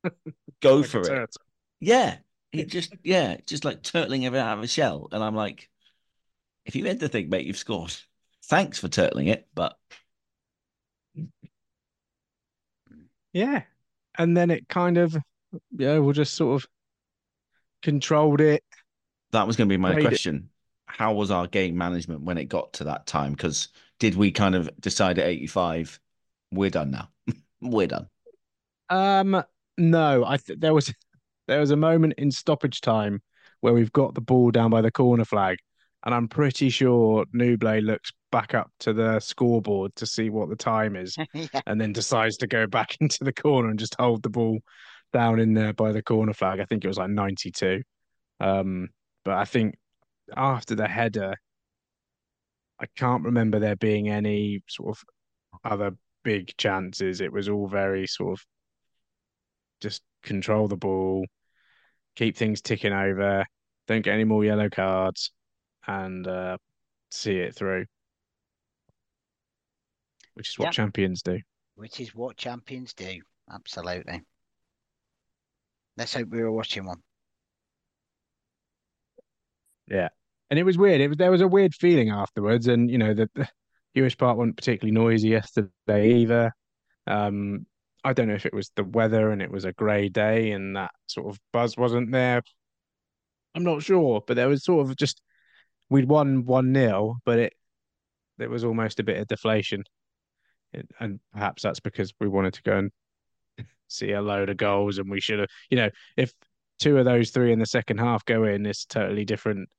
[0.62, 1.26] go like for it.
[1.28, 1.42] turtle.
[1.80, 2.18] Yeah.
[2.52, 5.08] He just yeah, just like turtling it out of a shell.
[5.12, 5.70] And I'm like,
[6.66, 7.96] if you had to think, mate, you've scored.
[8.46, 9.78] Thanks for turtling it, but
[13.34, 13.64] Yeah,
[14.18, 15.16] and then it kind of,
[15.78, 16.70] yeah, we'll just sort of
[17.82, 18.64] controlled it.
[19.32, 20.22] that was going to be my Played it.
[20.22, 20.50] question.
[20.88, 23.34] How was our game management when it got to that time?
[23.34, 26.00] Because did we kind of decide at 85,
[26.52, 27.10] we're done now?
[27.62, 28.08] we're done.
[28.90, 29.44] Um,
[29.78, 30.94] no, I th there was
[31.48, 33.22] there was a moment in stoppage time
[33.62, 35.58] where we've got the ball down by the corner flag,
[36.06, 40.56] and I'm pretty sure Nouble looks back up to the scoreboard to see what the
[40.56, 41.48] time is, yeah.
[41.68, 44.60] and then decides to go back into the corner and just hold the ball
[45.12, 46.60] down in there by the corner flag.
[46.60, 47.82] I think it was like 92.
[48.40, 48.90] Um,
[49.26, 49.76] but I think
[50.36, 51.36] after the header,
[52.80, 55.04] I can't remember there being any sort of
[55.72, 55.92] other
[56.24, 57.22] big chances.
[57.22, 58.46] It was all very sort of
[59.82, 61.26] just control the ball,
[62.16, 63.46] keep things ticking over,
[63.88, 65.32] don't get any more yellow cards,
[65.88, 66.58] and uh,
[67.12, 67.86] see it through,
[70.36, 71.40] which is what champions do.
[71.76, 73.20] Which is what champions do.
[73.52, 74.22] Absolutely.
[76.00, 77.02] Let's hope we were watching one.
[79.86, 80.08] Yeah.
[80.50, 81.02] And it was weird.
[81.02, 83.50] It was there was a weird feeling afterwards, and you know the, the
[83.96, 86.54] Huish Park wasn't particularly noisy yesterday either.
[87.06, 87.66] Um,
[88.06, 90.78] I don't know if it was the weather and it was a grey day and
[90.78, 92.42] that sort of buzz wasn't there.
[93.54, 95.22] I'm not sure, but there was sort of just
[95.90, 97.54] we'd won one nil, but it
[98.40, 99.84] it was almost a bit of deflation,
[100.72, 102.92] It- and perhaps that's because we wanted to go and
[103.88, 106.34] see a load of goals, and we should have, you know, if
[106.80, 109.70] two of those three in the second half go in, it's totally different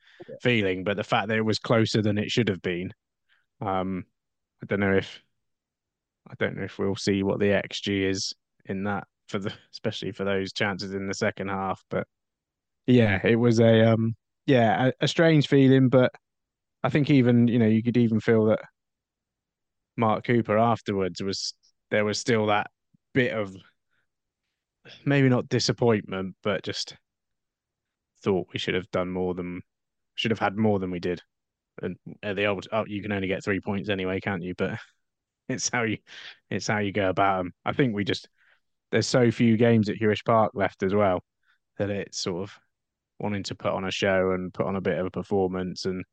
[0.43, 0.85] feeling.
[0.85, 2.93] But the fact that it was closer than it should have been,
[3.61, 4.05] um,
[4.63, 5.21] I don't know if
[6.29, 8.35] I don't know if we'll see what the XG is
[8.67, 11.83] in that for the especially for those chances in the second half.
[11.91, 12.07] But
[12.87, 14.15] yeah, it was a um
[14.47, 16.11] yeah, a, a strange feeling, but
[16.83, 18.61] I think even, you know, you could even feel that
[19.97, 21.55] Mark Cooper afterwards was
[21.91, 22.69] there was still that
[23.13, 23.55] bit of
[25.05, 26.97] maybe not disappointment, but just
[28.23, 29.63] thought we should have done more than
[30.15, 31.23] should have had more than we did.
[31.83, 34.55] And at the old, oh, you can only get three points anyway, can't you?
[34.55, 34.79] But
[35.49, 35.99] it's how you
[36.51, 37.53] it's how you go about them.
[37.65, 38.29] I think we just
[38.91, 41.23] there's so few games at Huish Park left as well
[41.79, 42.53] that it's sort of
[43.19, 46.05] wanting to put on a show and put on a bit of a performance and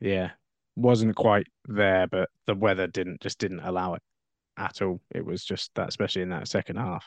[0.00, 0.30] yeah,
[0.76, 4.02] wasn't quite there, but the weather didn't just didn't allow it
[4.56, 5.00] at all.
[5.14, 7.06] It was just that, especially in that second half.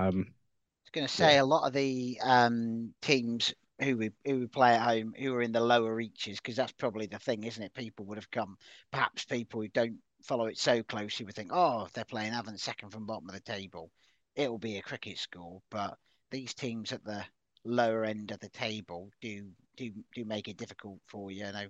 [0.00, 4.40] Um, I was going to say a lot of the um, teams who we who
[4.40, 7.44] we play at home who are in the lower reaches because that's probably the thing,
[7.44, 7.74] isn't it?
[7.74, 8.56] People would have come.
[8.90, 12.58] Perhaps people who don't follow it so closely would think, oh, if they're playing Havant
[12.58, 13.90] second from bottom of the table,
[14.36, 15.60] it'll be a cricket score.
[15.70, 15.96] But
[16.30, 17.24] these teams at the
[17.64, 21.46] lower end of the table do do do make it difficult for you.
[21.46, 21.66] You know,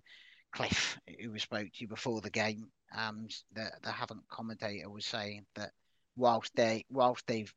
[0.52, 5.06] Cliff, who we spoke to you before the game, um, the the Havant commentator was
[5.06, 5.72] saying that
[6.16, 7.52] whilst they whilst they've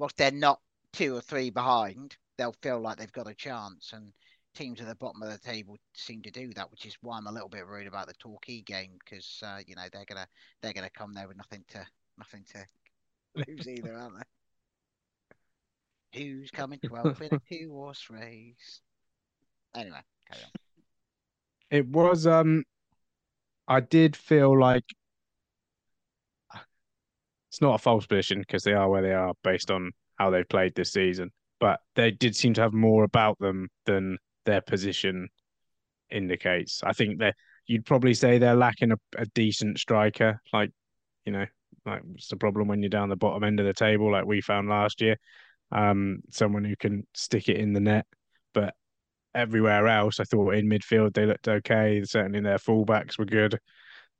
[0.00, 0.60] whilst they're not
[0.94, 3.92] two or three behind, they'll feel like they've got a chance.
[3.92, 4.14] And
[4.54, 7.26] teams at the bottom of the table seem to do that, which is why I'm
[7.26, 10.26] a little bit worried about the Torquay game because uh, you know they're gonna
[10.62, 11.86] they're gonna come there with nothing to
[12.18, 12.66] nothing to
[13.46, 14.22] lose either, aren't they?
[16.22, 18.80] Who's coming 12th in a two horse race?
[19.76, 20.50] Anyway, carry on.
[21.70, 22.64] it was um,
[23.68, 24.86] I did feel like
[27.50, 30.48] it's not a false position because they are where they are based on how they've
[30.48, 35.28] played this season, but they did seem to have more about them than their position
[36.10, 36.82] indicates.
[36.84, 37.34] I think that
[37.66, 40.70] you'd probably say they're lacking a, a decent striker, like
[41.24, 41.46] you know,
[41.84, 44.40] like it's the problem when you're down the bottom end of the table, like we
[44.40, 45.16] found last year.
[45.72, 48.06] Um, someone who can stick it in the net,
[48.54, 48.74] but
[49.34, 52.02] everywhere else, I thought in midfield they looked okay.
[52.04, 53.58] Certainly their fullbacks were good,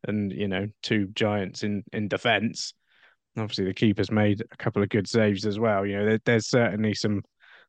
[0.06, 2.74] and you know, two giants in in defence.
[3.36, 5.86] Obviously, the keeper's made a couple of good saves as well.
[5.86, 7.22] You know, there, there's certainly some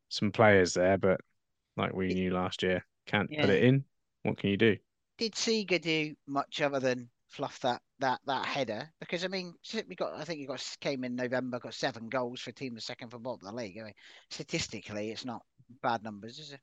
[0.08, 1.20] some players there, but
[1.76, 3.84] like we knew last year, can't put it in.
[4.22, 4.76] What can you do?
[5.18, 8.90] Did Seeger do much other than fluff that that that header?
[9.00, 9.54] Because I mean,
[9.88, 12.74] we got I think he got came in November, got seven goals for a team
[12.74, 13.78] that's second from bottom of the league.
[13.80, 13.94] I mean,
[14.30, 15.42] statistically, it's not
[15.82, 16.60] bad numbers, is it?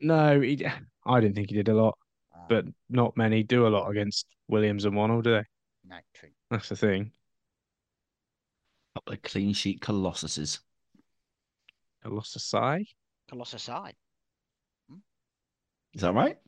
[0.00, 0.64] No, he,
[1.06, 1.96] I didn't think he did a lot,
[2.34, 5.44] Uh, but not many do a lot against Williams and Wannell, do they?
[5.84, 6.30] no, true.
[6.50, 7.12] That's the thing.
[8.96, 10.60] Couple of clean sheet colossuses.
[12.02, 12.86] I lost a sigh.
[13.28, 13.94] Colossus side.
[14.88, 15.00] Hmm?
[15.92, 16.38] Is that right?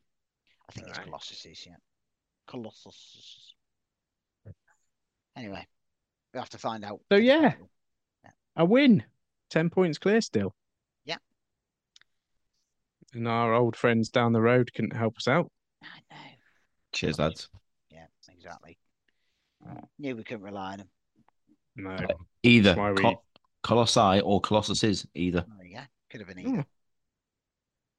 [0.66, 1.08] I think it's Right.
[1.08, 1.76] Colossuses, yeah.
[2.46, 3.54] Colossus.
[5.37, 5.66] Anyway,
[6.32, 7.00] we have to find out.
[7.12, 7.50] So, for the yeah.
[7.50, 7.68] final.
[8.56, 9.04] A win.
[9.50, 10.54] 10 points clear still.
[11.04, 11.18] Yeah.
[13.12, 15.52] And our old friends down the road couldn't help us out.
[15.82, 16.30] I know.
[16.92, 17.50] Cheers, lads.
[17.90, 18.78] Yeah, exactly.
[19.98, 20.88] Knew we couldn't rely on them.
[21.78, 21.96] No.
[22.42, 23.24] Either we- Col-
[23.62, 25.44] Colossi or Colossuses, either.
[25.58, 25.82] There you go.
[26.10, 26.66] Could have been either.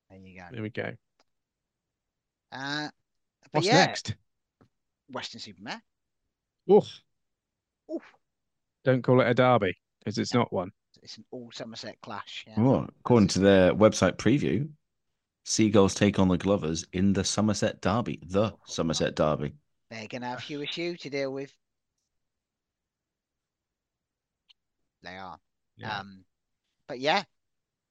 [0.10, 0.46] There you go.
[0.52, 0.92] There we go.
[2.52, 2.90] Uh,
[3.44, 4.16] but What's yeah, next?
[5.12, 5.82] Weston-super-Mare.
[6.72, 6.88] Oof.
[7.94, 8.04] Oof.
[8.84, 10.72] Don't call it a derby because it's not one.
[11.02, 12.46] It's an all Somerset clash.
[12.48, 12.60] Yeah.
[12.62, 14.68] Well, according to their website preview,
[15.46, 19.54] Seagulls take on the Glovers in the Somerset Derby, the Somerset Derby.
[19.90, 21.54] They're going to have Hugh Hugh to deal with.
[25.04, 25.38] They are.
[25.78, 26.00] Yeah.
[26.00, 26.24] Um,
[26.88, 27.24] but yeah,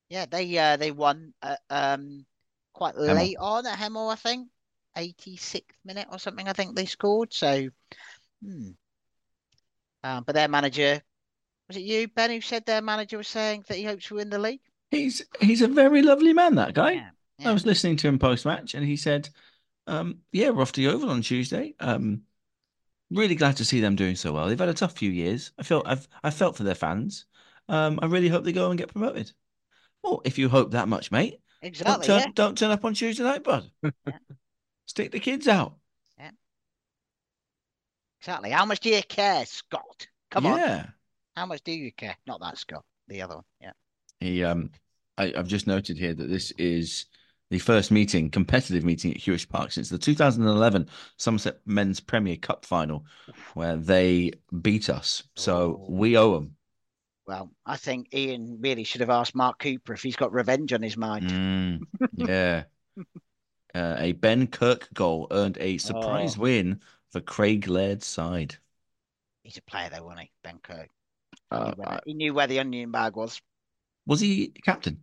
[0.09, 2.27] yeah, they uh, they won uh, um
[2.73, 3.15] quite Hemel.
[3.15, 4.49] late on at Hemel, I think,
[4.97, 6.49] 86th minute or something.
[6.49, 7.33] I think they scored.
[7.33, 7.69] So,
[8.43, 8.71] hmm.
[10.05, 11.03] Um, but their manager
[11.69, 14.31] was it you, Ben, who said their manager was saying that he hopes to win
[14.31, 14.61] the league?
[14.91, 16.93] He's he's a very lovely man, that guy.
[17.39, 19.29] Yeah, I was listening to him post match, and he said,
[19.87, 21.75] um, "Yeah, we're off to Yeovil on Tuesday.
[21.79, 22.23] Um,
[23.11, 24.47] really glad to see them doing so well.
[24.47, 25.53] They've had a tough few years.
[25.59, 27.27] I felt I've I felt for their fans.
[27.69, 29.33] Um, I really hope they go and get promoted.
[30.03, 31.93] Well, if you hope that much, mate, Exactly.
[31.93, 32.33] don't turn, Yeah.
[32.35, 33.71] don't turn up on Tuesday night, bud.
[34.87, 35.75] Stick the kids out.
[36.19, 36.31] Yeah.
[38.21, 38.51] Exactly.
[38.51, 40.07] How much do you care, Scott?
[40.31, 40.59] Come on.
[40.59, 40.87] yeah.
[41.37, 42.17] How much do you care?
[42.27, 42.85] Not that Scott.
[43.09, 43.45] The other one.
[43.61, 43.73] Yeah.
[44.21, 44.71] He um,
[45.17, 47.07] I, I've just noted here that this is
[47.51, 52.64] the first meeting, competitive meeting at Huish Park since the 2011 Somerset Men's Premier Cup
[52.66, 53.07] final,
[53.55, 54.32] where they
[54.62, 55.22] beat us.
[55.36, 55.86] So Oh.
[55.90, 56.57] we owe them.
[57.26, 60.82] Well, I think Ian really should have asked Mark Cooper if he's got revenge on
[60.82, 61.28] his mind.
[61.30, 61.80] Mm,
[62.16, 62.64] yeah.
[63.74, 66.42] Uh, a Ben Kirk goal earned a surprise Oh.
[66.42, 66.80] win
[67.12, 68.57] for Craig Laird's side.
[69.42, 70.32] He's a player, though, wasn't he?
[70.42, 70.88] Ben Kirk.
[71.51, 73.40] Uh, he, knew where, he knew where the onion bag was.
[74.07, 75.01] was he captain?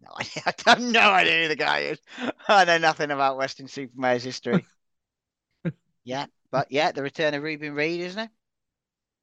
[0.02, 0.42] No idea.
[0.46, 1.98] I have no idea who the guy is.
[2.48, 4.64] I know nothing about Weston-super-Mares history.
[6.04, 8.30] yeah, but yeah, the return of Ruben Reed, isn't it?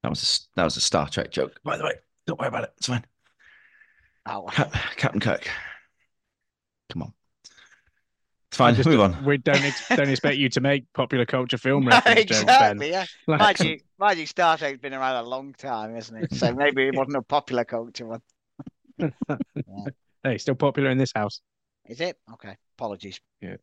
[0.03, 1.93] That was a, that was a Star Trek joke, by the way.
[2.27, 2.73] Don't worry about it.
[2.77, 3.03] It's fine.
[4.25, 4.49] Oh, well.
[4.49, 5.49] Cap, Captain Kirk.
[6.89, 7.13] Come on.
[8.49, 8.75] It's fine.
[8.75, 9.25] Just- Move on.
[9.25, 12.77] We don't ex- don't expect you to make popular culture film reference jokes, Ben.
[12.81, 12.89] exactly.
[12.91, 13.05] Yeah.
[13.27, 16.33] Like- Mind you, mind you, Star Trek's been around a long time, isn't it?
[16.35, 18.21] So maybe it wasn't a popular culture one.
[20.27, 21.39] Hey, still popular in this house.
[21.87, 22.17] Is it?
[22.33, 22.57] Okay.
[22.77, 23.21] Apologies.
[23.39, 23.55] Yeah.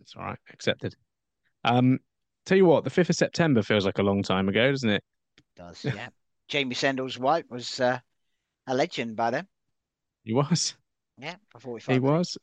[0.00, 0.94] It's all right, accepted.
[1.64, 1.98] Um,
[2.46, 5.02] tell you what, the fifth of September feels like a long time ago, doesn't it?
[5.56, 6.08] does yeah.
[6.46, 7.98] Jamie Sendles-White was uh,
[8.68, 9.48] a legend by then.
[10.22, 10.76] He was.
[11.18, 12.12] Yeah, for 45 He minutes.
[12.18, 12.38] was.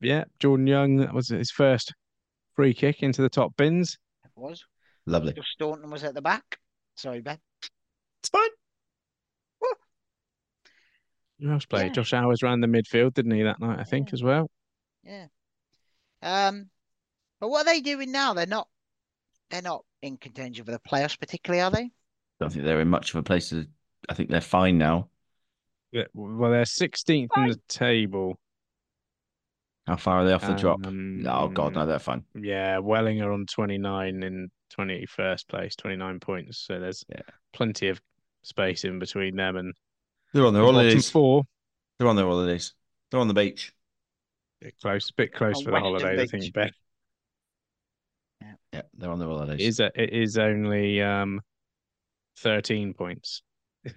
[0.00, 1.94] Yeah, Jordan Young that was his first
[2.54, 3.96] free kick into the top bins.
[4.24, 4.62] It was.
[5.06, 5.32] Lovely.
[5.32, 6.58] Josh Staunton was at the back.
[6.96, 7.38] Sorry, Ben.
[8.20, 8.50] It's fine.
[11.40, 11.86] Who else played?
[11.86, 11.92] Yeah.
[11.92, 14.14] Josh Owers ran the midfield, didn't he, that night, I think, Yeah.
[14.14, 14.50] as well?
[15.02, 15.26] Yeah.
[16.22, 16.70] Um,
[17.40, 18.34] but what are they doing now?
[18.34, 18.68] They're not.
[19.50, 21.82] They're not in contention for the playoffs, particularly, are they?
[21.84, 21.90] I
[22.40, 23.66] Don't think they're in much of a place to.
[24.08, 25.08] I think they're fine now.
[25.92, 28.36] Yeah, well, they're 16th in the table.
[29.86, 30.84] How far are they off the drop?
[30.86, 32.24] Um, Oh God, no, they're fine.
[32.34, 36.58] Yeah, Welling are on 29 in 21st place, 29 points.
[36.58, 37.20] So there's Yeah.
[37.52, 38.00] plenty of
[38.42, 39.74] space in between them and
[40.34, 41.10] They're on the their bottom holidays.
[41.10, 41.44] four.
[41.98, 42.74] They're on their holidays.
[43.10, 43.72] They're on the beach.
[44.60, 46.70] Bit close, bit close On for the Weston holidays, I think, Ben.
[48.72, 49.60] Yeah, they're on their It holidays.
[49.60, 51.40] is, a, it is only um
[52.38, 53.42] 13 points.
[53.84, 53.94] It's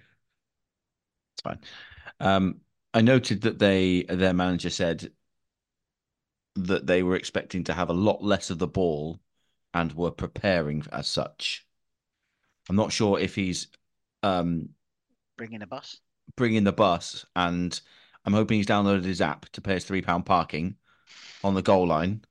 [1.42, 1.58] fine.
[2.20, 2.60] Um,
[2.94, 5.10] I noted that they their manager said
[6.56, 9.20] that they were expecting to have a lot less of the ball
[9.74, 11.66] and were preparing as such.
[12.68, 13.68] I'm not sure if he's
[14.22, 14.70] um,
[15.36, 16.00] Bringing a bus.
[16.36, 17.80] Bringing the bus, and
[18.24, 20.76] I'm hoping he's downloaded his app to pay his three pound parking
[21.42, 22.24] on the goal line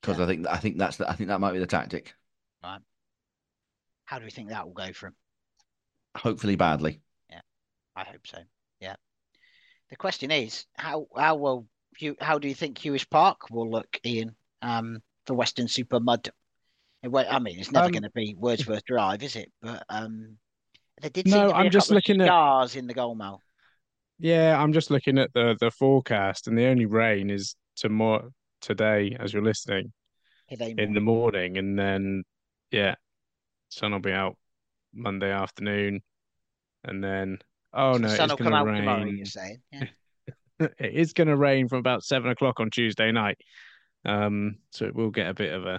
[0.00, 0.24] because Yeah.
[0.24, 2.14] I think I think that's the, I think that might be the tactic.
[2.62, 2.80] Right.
[4.04, 5.16] How do we think that will go for him?
[6.16, 7.00] Hopefully, badly.
[7.30, 7.42] Yeah,
[7.94, 8.38] I hope so.
[8.80, 8.96] Yeah.
[9.90, 11.66] The question is, how how will
[11.98, 16.30] you how do you think Huish Park will look, Ian, um, for Western Super Mud?
[17.02, 19.52] It won't- I mean, it's never Um, going to be Wordsworth Drive, is it?
[19.62, 20.38] But um,
[21.00, 23.42] there did No, seem to be I'm just looking at- stars in the goal mouth.
[24.18, 28.30] Yeah, I'm just looking at the the forecast, and the only rain is tomorrow
[28.60, 29.92] today as you're listening
[30.48, 31.56] Today in the morning.
[31.58, 32.24] and then
[32.72, 32.96] yeah,
[33.68, 34.36] sun will be out
[34.92, 36.02] Monday afternoon,
[36.84, 37.38] and then
[37.72, 39.04] oh So no, the it's sun will going come to out tomorrow.
[39.04, 39.16] rain.
[39.16, 39.84] You're saying, yeah.
[40.58, 43.38] it is going to rain from about seven o'clock on Tuesday night.
[44.04, 45.78] Um, so it will get a bit of a,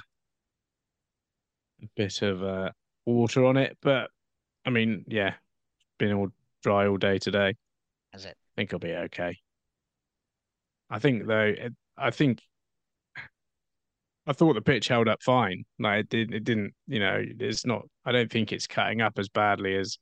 [1.83, 2.71] a bit of a
[3.05, 4.09] water on it, but
[4.69, 5.33] I mean, yeah,
[5.97, 6.29] been all
[6.61, 7.55] dry all day today.
[8.13, 8.37] Has it?
[8.37, 9.35] I think I'll be okay.
[10.91, 12.43] I think though, it, I think
[14.27, 15.65] I thought the pitch held up fine.
[15.79, 16.75] Like it did, it didn't.
[16.85, 17.87] You know, it's not.
[18.05, 19.97] I don't think it's cutting up as badly as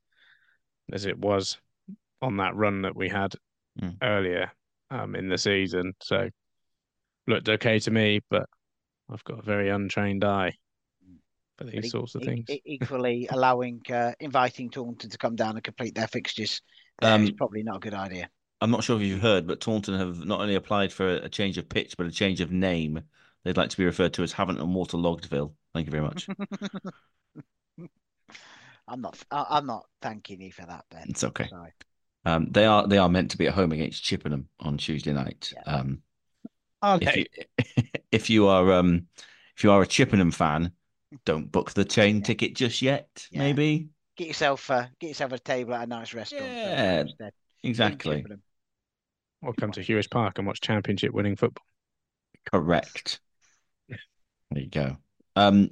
[0.91, 1.57] as it was
[2.21, 3.35] on that run that we had
[3.81, 3.95] Mm.
[4.01, 4.51] earlier
[4.89, 5.93] um, in the season.
[6.01, 6.29] So
[7.27, 8.49] looked okay to me, but
[9.09, 10.55] I've got a very untrained eye
[11.57, 12.49] for But these e- sorts of e- things.
[12.49, 16.61] e- equally allowing uh, inviting Taunton to come down and complete their fixtures
[16.99, 18.29] there is Um, probably not a good idea.
[18.61, 21.57] I'm not sure if you've heard, but Taunton have not only applied for a change
[21.57, 23.03] of pitch, but a change of name.
[23.43, 25.53] They'd like to be referred to as Haven't and Waterloggedville.
[25.73, 26.27] Thank you very much.
[28.87, 29.17] I'm not.
[29.31, 31.07] I- I'm not thanking you for that, Ben.
[31.09, 31.49] It's okay.
[31.49, 31.73] Sorry.
[32.25, 35.53] Um, they are they are meant to be at home against Chippenham on Tuesday night.
[35.55, 35.63] Yeah.
[35.65, 36.01] Um,
[36.81, 37.25] Are if you
[38.11, 39.07] if you are um
[39.55, 40.73] if you are a Chippenham fan,
[41.25, 42.23] don't book the chain Yeah.
[42.23, 43.27] ticket just yet.
[43.31, 43.39] Yeah.
[43.39, 46.45] Maybe Get yourself uh, get yourself a table at a nice restaurant.
[46.45, 47.03] Yeah.
[47.63, 48.17] exactly.
[48.17, 48.41] Chippenham.
[49.43, 51.65] Or come to Huish Park and watch championship winning football.
[52.51, 53.19] Correct.
[54.49, 54.95] There you go.
[55.35, 55.71] Um,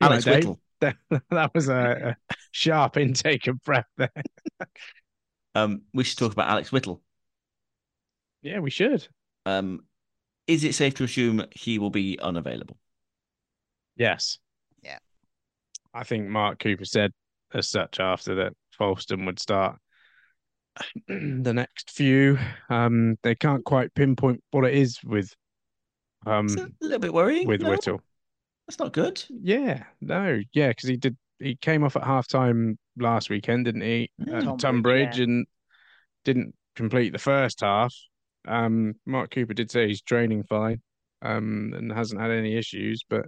[0.00, 0.60] Alex know, Whittle.
[0.80, 0.96] That,
[1.30, 4.10] that was a, a sharp intake of breath there.
[5.54, 7.02] Um, we should talk about Alex Whittle.
[8.40, 9.06] Yeah, we should.
[9.46, 9.84] Um,
[10.46, 12.78] is it safe to assume he will be unavailable?
[13.96, 14.38] Yes.
[15.94, 16.00] Yeah.
[16.00, 17.12] I think Mark Cooper said
[17.54, 19.78] as such after that Falston would start
[21.08, 22.38] the next few.
[22.70, 25.34] Um, they can't quite pinpoint what it is with
[26.26, 27.46] um It's a little bit worrying.
[27.46, 27.70] with no?
[27.70, 28.00] Whittle.
[28.66, 29.22] That's not good.
[29.28, 31.16] Yeah, no, yeah, because he did.
[31.38, 34.10] He came off at halftime last weekend, didn't he?
[34.18, 34.36] Yeah.
[34.36, 35.24] At Tonbridge, Tunbridge yeah.
[35.24, 35.46] and
[36.24, 37.92] didn't complete the first half.
[38.46, 40.80] Um, Mark Cooper did say he's training fine,
[41.20, 43.04] um, and hasn't had any issues.
[43.08, 43.26] But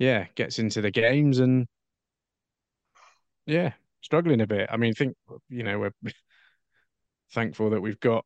[0.00, 1.66] yeah, gets into the games and
[3.46, 4.68] yeah, struggling a bit.
[4.72, 5.14] I mean, think
[5.50, 5.92] you know we're
[7.32, 8.24] thankful that we've got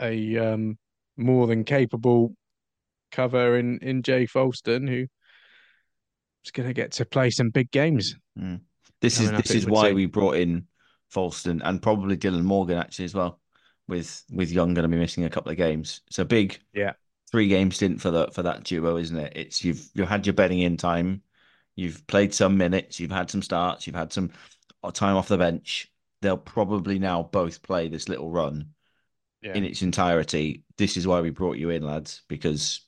[0.00, 0.78] a um
[1.16, 2.34] more than capable
[3.10, 5.06] cover in in Jay Falston who
[6.44, 8.14] is going to get to play some big games.
[9.00, 9.96] This is this is why seem.
[9.96, 10.68] we brought in
[11.12, 13.40] Falston and probably Dylan Morgan actually as well.
[13.88, 16.92] With with Young going to be missing a couple of games, it's a big Yeah.
[17.30, 19.32] Three game stint for the for that duo, isn't it?
[19.36, 21.22] It's you've you've had your betting in time,
[21.76, 24.30] you've played some minutes, you've had some starts, you've had some
[24.92, 25.90] time off the bench.
[26.22, 28.70] They'll probably now both play this little run
[29.42, 29.54] Yeah.
[29.54, 30.64] in its entirety.
[30.76, 32.80] This is why we brought you in, lads, because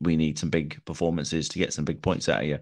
[0.00, 2.58] we need some big performances to get some big points out of you.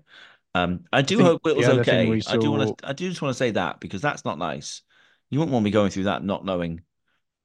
[0.55, 2.09] Um, I do think hope it was okay.
[2.09, 2.89] we I do want to.
[2.89, 4.83] I do just want to say that because that's not nice.
[5.29, 6.83] You wouldn't want me going through that not knowing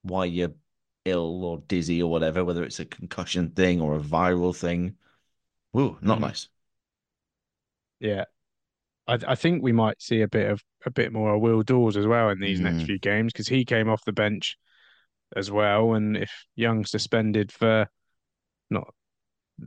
[0.03, 0.53] why you're
[1.06, 4.95] ill or dizzy or whatever, whether it's a concussion thing or a viral thing.
[5.74, 6.22] Woo, not Mhm.
[6.22, 6.47] nice.
[7.99, 8.26] Yeah.
[9.08, 11.97] I I think we might see a bit of a bit more of Will Dawes
[11.97, 12.86] as well in these next Mm.
[12.86, 14.58] few games because he came off the bench
[15.36, 15.93] as well.
[15.93, 17.88] And if Young suspended for
[18.70, 18.93] not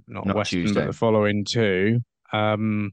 [0.08, 0.80] not, Not Weston Tuesday.
[0.80, 2.00] but the following two,
[2.32, 2.92] um,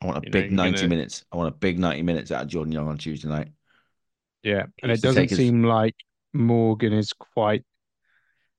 [0.00, 1.24] I want a You know, big 90 gonna- minutes.
[1.30, 3.52] I want a big 90 minutes out of Jordan Young on Tuesday night.
[4.42, 5.94] yeah, and it doesn't his- seem like
[6.38, 7.64] Morgan is quite.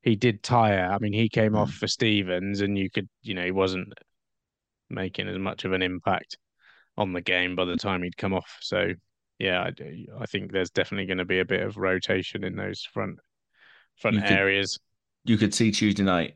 [0.01, 0.89] He did tire.
[0.91, 1.77] I mean, he came off Mm.
[1.79, 3.93] for Stevens, and you could, you know, he wasn't
[4.89, 6.37] making as much of an impact
[6.97, 8.57] on the game by the time he'd come off.
[8.61, 8.93] So,
[9.37, 12.83] yeah, I, I think there's definitely going to be a bit of rotation in those
[12.83, 13.19] front
[13.97, 14.79] front You could- areas.
[15.25, 16.35] you could see Tuesday night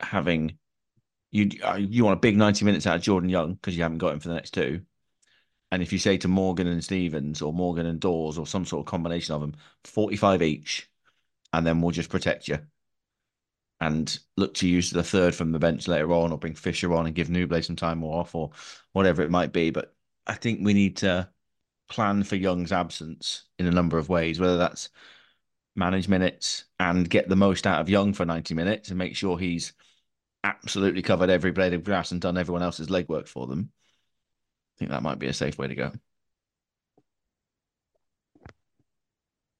[0.00, 0.58] having
[1.30, 3.98] you uh, you want a big 90 minutes out of Jordan Young because you haven't
[3.98, 4.82] got him for the next two.
[5.70, 8.80] And if you say to Morgan and Stevens or Morgan and Dawes or some sort
[8.80, 9.54] of combination of them,
[9.84, 10.88] 45 each,
[11.52, 12.58] and then we'll just protect you.
[13.80, 17.06] And look to use the third from the bench later on or bring Fisher on
[17.06, 18.50] and give Nouble some time off or
[18.92, 19.70] whatever it might be.
[19.70, 19.94] But
[20.26, 21.28] I think we need to
[21.88, 24.90] plan for Young's absence in a number of ways, whether that's
[25.76, 29.38] manage minutes and get the most out of Young for 90 minutes and make sure
[29.38, 29.72] he's
[30.44, 33.70] absolutely covered every blade of grass and done everyone else's legwork for them.
[34.74, 35.92] I think that might be a safe way to go.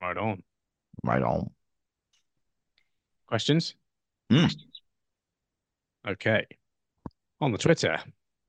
[0.01, 0.43] Right on.
[1.05, 1.51] Right on.
[3.27, 3.75] Questions?
[4.31, 4.47] Hmm.
[6.07, 6.45] Okay.
[7.41, 7.99] On the Twitter,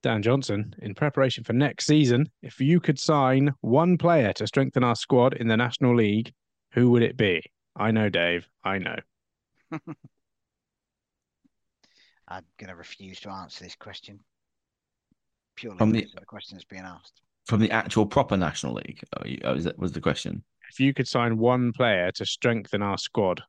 [0.03, 4.83] Dan Johnson, in preparation for next season, if you could sign one player to strengthen
[4.83, 6.33] our squad in the National League,
[6.71, 7.41] who would it be?
[7.75, 8.47] I know, Dave.
[8.63, 8.97] I know.
[12.27, 14.19] I'm going to refuse to answer this question
[15.55, 17.21] purely From the- the question that's being asked.
[17.47, 19.03] From the actual proper National League.
[19.17, 20.43] Oh, you- oh, is that was the question?
[20.71, 23.43] If you could sign one player to strengthen our squad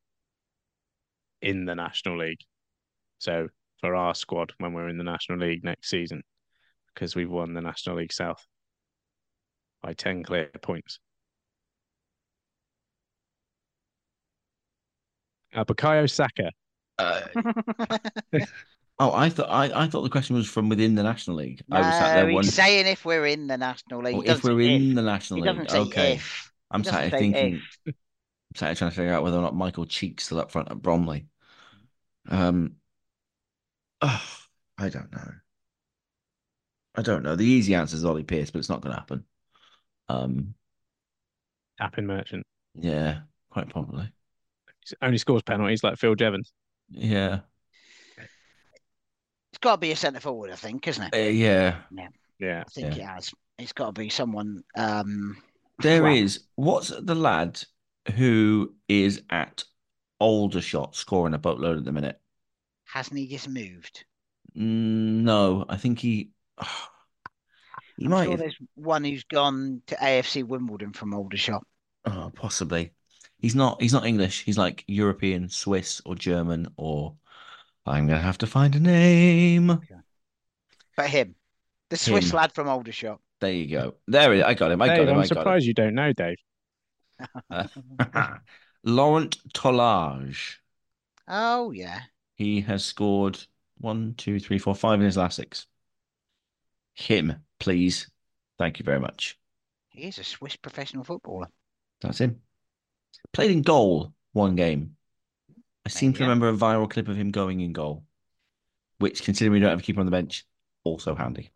[1.41, 2.41] in the National League,
[3.19, 3.49] so
[3.81, 6.23] for our squad when we're in the National League next season,
[6.95, 8.47] because we've won the National League South
[9.83, 10.99] by 10 clear points.
[15.55, 16.51] Uh, Bukayo Saka.
[16.99, 17.21] Uh,
[18.99, 21.63] oh, I thought I, I thought the question was from within the National League.
[21.71, 24.17] I was sat there no, he's wondering saying if we're in the National League.
[24.17, 24.95] oh, if we're say in if.
[24.95, 25.65] the National He League.
[25.69, 26.15] say Okay.
[26.15, 26.53] if.
[26.71, 27.95] I'm He sat here thinking if.
[28.51, 30.71] I'm sat here trying to figure out whether or not Michael Cheek's still up front
[30.71, 31.27] at Bromley.
[32.29, 32.77] Um
[34.01, 34.39] oh,
[34.79, 35.33] I don't know.
[36.95, 37.37] I don't know.
[37.37, 39.25] The easy answer is Ollie Pearce, but it's not gonna happen.
[40.09, 40.55] Um
[41.79, 42.45] Tapping merchant.
[42.75, 44.13] yeah, quite probably.
[44.89, 46.53] He only scores penalties like Phil Jevons.
[46.91, 47.41] Yeah.
[49.57, 51.15] It's got to be a centre forward, I think, isn't it?
[51.15, 51.77] Uh, yeah.
[52.39, 52.65] Yeah.
[52.67, 53.03] I think yeah.
[53.05, 53.31] it has.
[53.59, 54.63] It's got to be someone.
[54.77, 55.39] Um,
[55.81, 56.11] There Wow.
[56.13, 56.41] is.
[56.57, 57.63] What's the lad
[58.17, 59.65] who is at
[60.21, 62.21] Aldershot scoring a boatload at the minute?
[62.85, 64.05] hasn't he just moved?
[64.55, 66.33] Mm, No, I think he.
[67.97, 68.25] he I'm might.
[68.25, 71.65] sure have- there's one who's gone to AFC Wimbledon from Aldershot.
[72.05, 72.93] Oh, possibly.
[73.39, 73.81] He's not.
[73.81, 74.45] He's not English.
[74.45, 77.17] He's like European, Swiss, or German, or
[77.87, 79.81] I'm gonna have to find a name.
[80.97, 81.37] But him,
[81.91, 82.37] the Swiss Him.
[82.37, 83.21] lad from Aldershot.
[83.41, 83.95] There you go.
[84.09, 84.45] There it.
[84.45, 84.81] I got him.
[84.83, 85.17] I got Dave, him.
[85.17, 86.37] I'm I got surprised you don't know, Dave.
[86.39, 87.27] him.
[87.51, 87.67] Uh,
[88.85, 90.57] Lorent Tolaj.
[91.29, 92.01] Oh yeah,
[92.37, 93.39] He has scored
[93.79, 95.67] one, two, three, four, five in his last six.
[96.95, 98.11] Him, please.
[98.59, 99.39] Thank you very much.
[99.89, 101.49] he is a Swiss professional footballer.
[102.01, 102.41] That's him.
[103.33, 104.97] Played in goal one game.
[105.87, 106.25] I seem to yeah.
[106.25, 108.03] remember a viral clip of him going in goal,
[108.99, 110.45] which, considering we don't have a keeper on the bench,
[110.83, 111.53] also handy.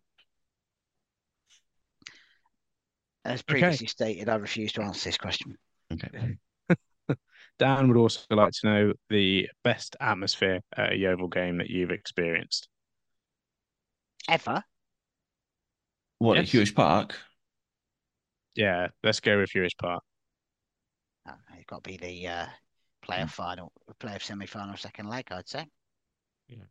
[3.25, 5.57] As previously stated, I refuse to answer this question.
[5.91, 6.37] Okay.
[7.59, 11.91] Dan would also like to know the best atmosphere at a Yeovil game that you've
[11.91, 12.69] experienced.
[14.29, 14.63] Ever?
[16.19, 16.69] What at Yes.
[16.69, 17.19] Huish Park?
[18.55, 20.03] Yeah, let's go with Huish Park.
[21.27, 22.45] Oh, it's got to be the uh,
[23.07, 25.27] playoff final, playoff semi-final, second leg.
[25.31, 25.67] I'd say.
[26.47, 26.65] Yeah.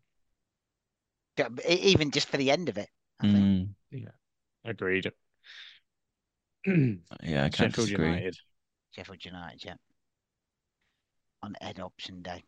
[1.37, 2.89] Yeah, but Even just for the end of it,
[3.21, 3.47] I think.
[3.47, 3.75] Mm,
[4.65, 5.13] Agreed.
[7.23, 8.07] yeah, I can't Sheffield disagree.
[8.07, 8.37] United.
[8.93, 9.77] Sheffield United, yeah.
[11.43, 12.45] On Ed Option Day.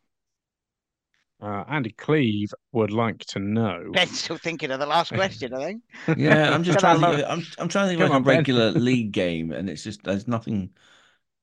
[1.40, 3.90] Uh, Andy Cleve would like to know.
[3.92, 5.82] Ben's still thinking of the last question, I think.
[6.14, 7.12] Yeah, I'm just trying to think.
[7.18, 9.52] Lo- Of, I'm I'm trying to think of Come like on, a regular league game,
[9.52, 10.74] and it's just there's nothing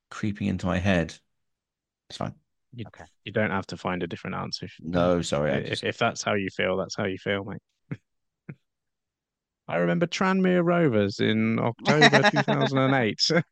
[0.09, 1.15] creeping into my head.
[2.09, 2.33] It's fine.
[2.73, 4.65] You don't have to find a different answer.
[4.65, 5.51] if- No, sorry.
[5.51, 7.99] If, just, if that's how you feel, that's how you feel, mate.
[9.67, 13.31] I remember Tranmere Rovers in October 2008.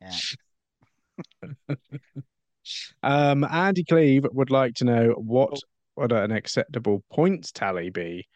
[0.00, 1.76] Yeah.
[3.02, 5.58] Um, Andy Cleve would like to know what
[5.96, 8.26] would an acceptable points tally be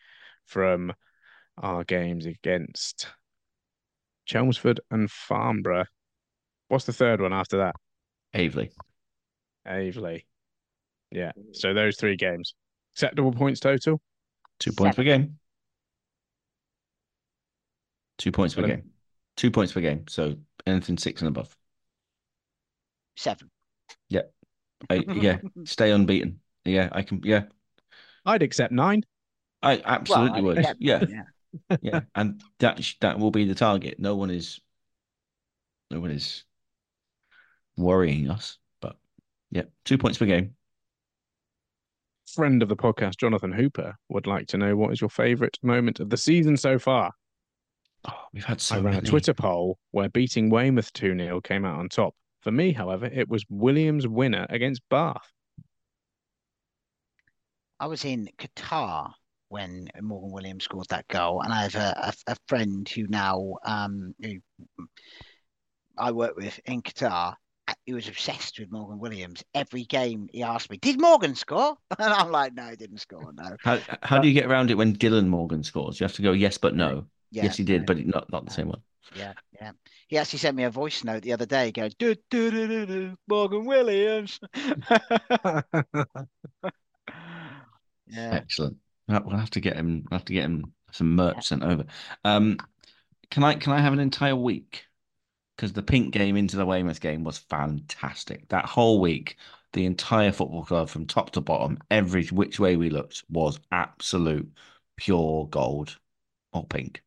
[0.45, 0.93] from
[1.59, 3.09] our games against
[4.27, 5.87] Chelmsford and Farnborough.
[6.69, 7.77] What's the third one after that?
[8.37, 8.71] Aveley.
[9.67, 10.27] Avely.
[11.11, 11.33] Yeah.
[11.53, 12.55] So those three games.
[12.95, 14.01] Acceptable points total?
[14.59, 15.39] Two points per game.
[18.19, 18.79] Two points per Pardon?
[18.79, 18.91] game.
[19.37, 20.05] Two points per game.
[20.09, 21.57] So anything six and above.
[23.17, 23.51] Seven.
[24.91, 26.41] I, yeah, stay unbeaten.
[26.65, 27.21] Yeah, I can.
[27.25, 27.45] Yeah,
[28.25, 29.05] I'd accept nine.
[29.63, 31.23] I absolutely I'd accept Yeah, yeah.
[31.83, 33.99] yeah, and that that will be the target.
[33.99, 34.61] No one is,
[35.91, 36.45] no one is
[37.77, 38.59] worrying us.
[38.81, 38.97] But
[39.51, 40.55] yeah, two points per game.
[42.35, 46.01] Friend of the podcast, Jonathan Hooper, would like to know what is your favourite moment
[46.01, 47.13] of the season so far?
[48.09, 49.07] Oh, we've had so I ran many.
[49.07, 52.15] a Twitter poll where beating Weymouth 2 0 came out on top.
[52.43, 55.33] For me, however, it was Williams' winner against Bath.
[57.81, 59.13] I was in Qatar
[59.49, 63.57] when Morgan Williams scored that goal, and I have a, a, a friend who now
[63.65, 64.39] um who
[65.99, 67.35] I work with in Qatar.
[67.87, 69.45] He was obsessed with Morgan Williams.
[69.55, 73.33] Every game he asked me, "Did Morgan score?" And I'm like, "No, he didn't score.
[73.33, 76.01] No." How how do you get around it when Dylan Morgan scores?
[76.01, 77.07] You have to go yes, but no.
[77.31, 78.83] Yeah, yes, he did, no, but not not the same one.
[79.17, 79.71] yeah, yeah.
[80.09, 82.87] He actually sent me a voice note the other day, going, "Do do do do
[82.87, 85.63] do, Morgan Williams." yeah,
[88.09, 88.79] Excellent.
[89.07, 90.07] We'll have to get him.
[90.11, 91.85] We'll have to get him some merch sent over.
[92.25, 92.59] Um,
[93.31, 94.86] can I can I have an entire week?
[95.57, 98.49] Because the pink game into the Weymouth game was fantastic.
[98.49, 99.37] That whole week,
[99.73, 104.51] the entire football club from top to bottom, every which way we looked was absolute
[104.97, 105.99] pure gold
[106.53, 107.03] or pink.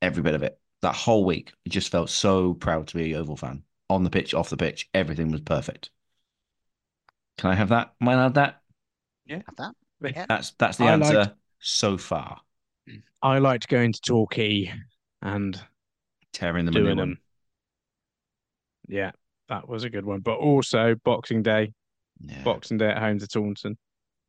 [0.00, 0.58] Every bit of it.
[0.82, 3.62] That whole week, I just felt so proud to be a Yeovil fan.
[3.88, 5.90] On the pitch, off the pitch, everything was perfect.
[7.38, 7.94] Can I have that?
[8.00, 8.62] Am I allowed that?
[9.28, 9.74] have that.
[10.00, 10.26] Yeah.
[10.28, 12.40] That's that's the I answer liked- so far.
[12.88, 12.96] Hmm.
[13.22, 14.72] I liked going to Torquay
[15.20, 15.60] and
[16.32, 17.08] Tearing them a new doing one.
[17.10, 17.18] them.
[18.88, 19.12] Yeah,
[19.48, 20.20] that was a good one.
[20.20, 21.72] But also Boxing Day,
[22.20, 22.42] Yeah.
[22.42, 23.76] Boxing Day at home to Taunton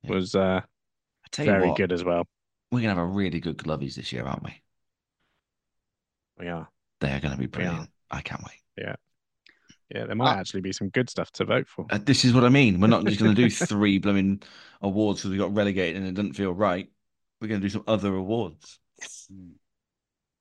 [0.03, 0.11] Yeah.
[0.11, 2.27] was uh, I tell you very what, good as well.
[2.71, 4.61] we're gonna have a really good glovies this year, aren't we?
[6.37, 6.69] We are.
[6.99, 7.89] They are gonna be brilliant.
[8.09, 8.59] I can't wait.
[8.77, 8.95] Yeah,
[9.93, 11.85] Yeah, there might Uh, actually be some good stuff to vote for.
[11.89, 12.79] Uh, this is what I mean.
[12.79, 14.41] We're not just gonna do three blooming
[14.81, 16.89] awards because we got relegated and it doesn't feel right.
[17.39, 18.79] We're gonna do some other awards.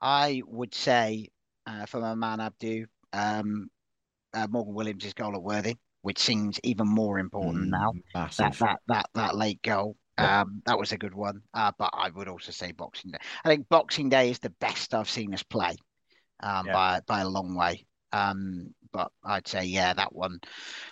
[0.00, 1.28] I would say,
[1.66, 3.68] uh, for my man Abdu, um,
[4.34, 7.92] uh, Morgan Williams' goal at Worthing, which seems even more important Mm, now.
[8.38, 8.58] That Massive.
[8.60, 10.40] that that that late goal, Yeah.
[10.42, 11.42] um, that was a good one.
[11.54, 13.18] Uh, but I would also say Boxing Day.
[13.44, 15.76] I think Boxing Day is the best I've seen us play,
[16.40, 16.72] um, Yeah.
[16.72, 17.86] by by a long way.
[18.12, 20.40] Um, but I'd say yeah, that one,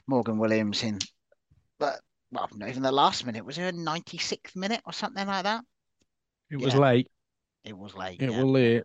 [0.06, 0.98] Morgan Williams in,
[1.78, 2.00] but
[2.30, 3.44] well, not even the last minute.
[3.44, 5.64] Was it a ninety sixth minute or something like that?
[6.50, 6.80] It was Yeah.
[6.80, 7.08] late.
[7.64, 8.20] It was late.
[8.20, 8.82] It was late.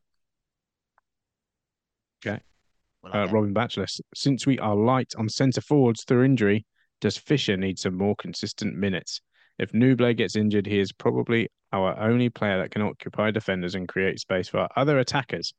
[3.04, 6.66] Well, Uh, Robin Batchelor, since we are light on centre forwards through injury,
[7.02, 9.22] does Fisher need some more consistent minutes?
[9.58, 13.88] If Nouble gets injured, he is probably our only player that can occupy defenders and
[13.88, 15.54] create space for our other attackers,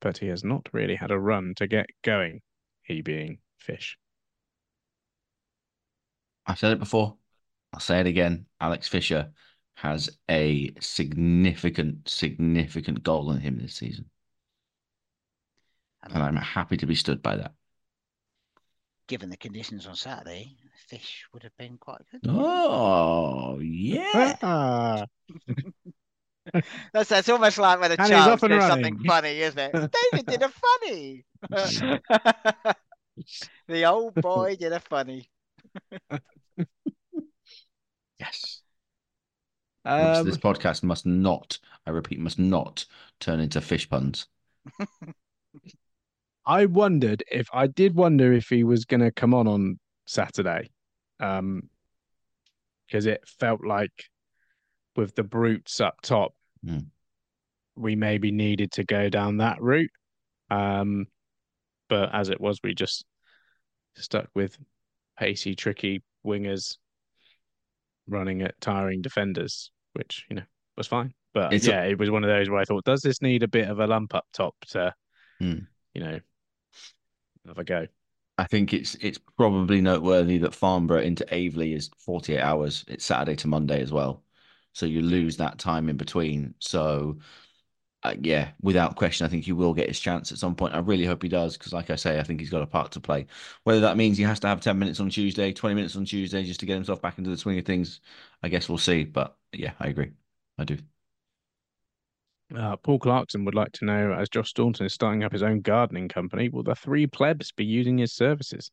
[0.00, 2.40] but he has not really had a run to get going,
[2.82, 3.96] he being Fish.
[6.46, 7.16] I've said it before.
[7.72, 8.46] I'll say it again.
[8.60, 9.32] Alex Fisher
[9.74, 14.10] has a significant, significant goal in him this season.
[16.02, 17.52] I And I'm happy to be stood by that.
[19.08, 20.56] given the conditions on Saturday,
[20.88, 22.20] fish would have been quite good.
[22.28, 24.36] Oh, yeah.
[24.42, 25.06] Ah,
[26.92, 29.72] That's that's almost like when a And he's child off and something funny, isn't it?
[30.12, 31.24] David did a funny.
[33.68, 35.28] the old boy did a funny.
[38.18, 38.62] Yes.
[39.84, 42.84] um, this podcast must not, I repeat, must not
[43.20, 44.26] turn into fish puns.
[46.44, 50.70] I wondered if I did wonder if he was going to come on on Saturday,
[51.20, 51.68] um,
[52.86, 53.92] because it felt like
[54.96, 56.34] with the brutes up top,
[56.64, 56.78] Hmm.
[57.74, 59.90] we maybe needed to go down that route.
[60.50, 61.06] Um,
[61.88, 63.04] but as it was, we just
[63.94, 64.58] stuck with
[65.18, 66.76] pacey, tricky wingers
[68.06, 70.42] running at tiring defenders, which you know
[70.76, 71.14] was fine.
[71.32, 73.42] But It's a- yeah, it was one of those where I thought, does this need
[73.42, 74.94] a bit of a lump up top to,
[75.38, 75.60] Hmm.
[75.94, 76.20] you know,
[77.46, 77.86] have a go?
[78.38, 82.84] I think it's it's probably noteworthy that Farnborough into Aveley is 48 hours.
[82.88, 84.22] It's Saturday to Monday as well.
[84.72, 86.54] So you lose that time in between.
[86.58, 87.18] So
[88.04, 90.74] uh, yeah, without question, I think he will get his chance at some point.
[90.74, 92.92] I really hope he does because, like I say, I think he's got a part
[92.92, 93.26] to play.
[93.64, 96.44] Whether that means he has to have 10 minutes on Tuesday, 20 minutes on Tuesday
[96.44, 98.00] just to get himself back into the swing of things,
[98.42, 99.04] I guess we'll see.
[99.04, 100.12] But yeah, I agree.
[100.58, 100.78] I do.
[102.56, 105.60] Uh, Paul Clarkson would like to know, as Josh Staunton is starting up his own
[105.60, 108.70] gardening company, will the three plebs be using his services?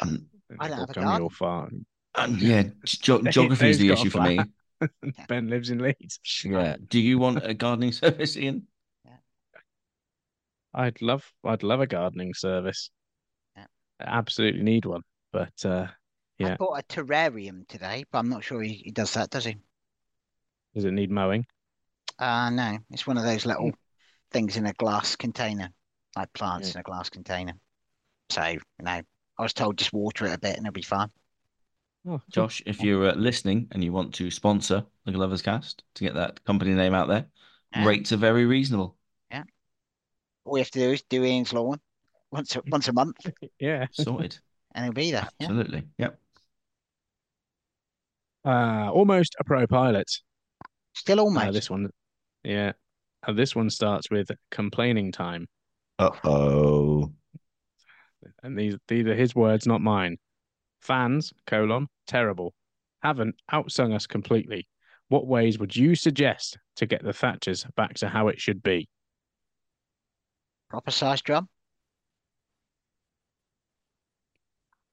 [0.00, 0.26] Um,
[0.58, 1.20] I don't have a garden.
[1.20, 1.86] your farm.
[2.14, 4.38] um, yeah, ge- geography is the issue for me.
[5.28, 6.18] Ben lives in Leeds.
[6.44, 6.76] Yeah.
[6.88, 8.66] Do you want a gardening service, Ian?
[10.74, 12.90] I'd love, I'd love a gardening service.
[13.56, 13.64] Yeah.
[13.98, 15.00] I absolutely need one,
[15.32, 15.86] but uh,
[16.38, 19.56] I bought a terrarium today, but I'm not sure he, he does that, does he?
[20.74, 21.46] does it need mowing?
[22.18, 22.78] Uh no.
[22.90, 23.72] It's one of those little
[24.32, 25.70] things in a glass container,
[26.16, 26.74] like plants Yeah.
[26.76, 27.52] in a glass container.
[28.30, 29.00] So, you know,
[29.38, 31.10] I was told just water it a bit and it'll be fine.
[32.08, 36.14] Oh, Josh, if you're uh, listening and you want to sponsor the Gloverscast to get
[36.14, 37.26] that company name out there,
[37.74, 37.84] Yeah.
[37.84, 38.96] rates are very reasonable.
[39.30, 39.42] Yeah.
[40.44, 41.80] All we have to do is do Ian's lawn
[42.30, 43.16] once a, once a month
[43.60, 43.86] yeah.
[43.92, 44.38] Sorted.
[44.74, 45.28] and it'll be there.
[45.40, 45.46] Yeah.
[45.46, 45.82] Absolutely.
[45.98, 46.18] Yep.
[48.44, 50.10] Uh, almost a pro pilot.
[50.94, 51.52] Still Uh, almost.
[51.52, 51.90] this one,
[52.46, 52.72] yeah.
[53.26, 55.48] Uh, this one starts with complaining time,
[55.98, 57.12] Uh oh.
[58.42, 60.18] and these these are his words, not mine.
[60.80, 62.54] Fans colon terrible
[63.02, 64.68] haven't outsung us completely.
[65.08, 68.88] What ways would you suggest to get the Thatchers back to how it should be?
[70.68, 71.48] Proper size drum.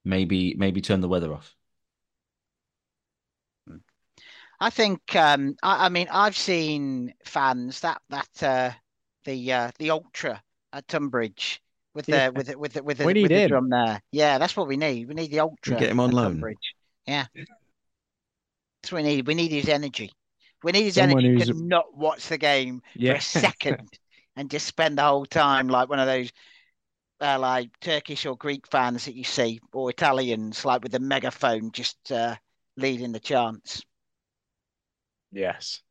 [0.06, 1.56] Maybe maybe turn the weather off.
[4.64, 8.72] I think um I, I mean I've seen fans that that uh
[9.26, 10.41] the uh the ultra
[10.72, 11.61] at Tonbridge
[11.93, 12.30] with the Yeah.
[12.30, 14.01] with the, with the, with the, We need with the drum there.
[14.11, 15.07] Yeah, that's what we need.
[15.09, 16.32] We need the ultra get him on at loan.
[16.34, 16.76] Tonbridge.
[17.05, 17.26] Yeah.
[18.82, 19.28] That's what we need.
[19.28, 20.11] We need his energy.
[20.64, 23.89] We need his Someone energy who's- to not watch the game for a second
[24.38, 26.32] and just spend the whole time like one of those
[27.22, 31.72] uh, like Turkish or Greek fans that you see or Italians like with the megaphone
[31.72, 32.36] just uh,
[32.78, 33.84] leading the chants.
[35.34, 35.82] Yes,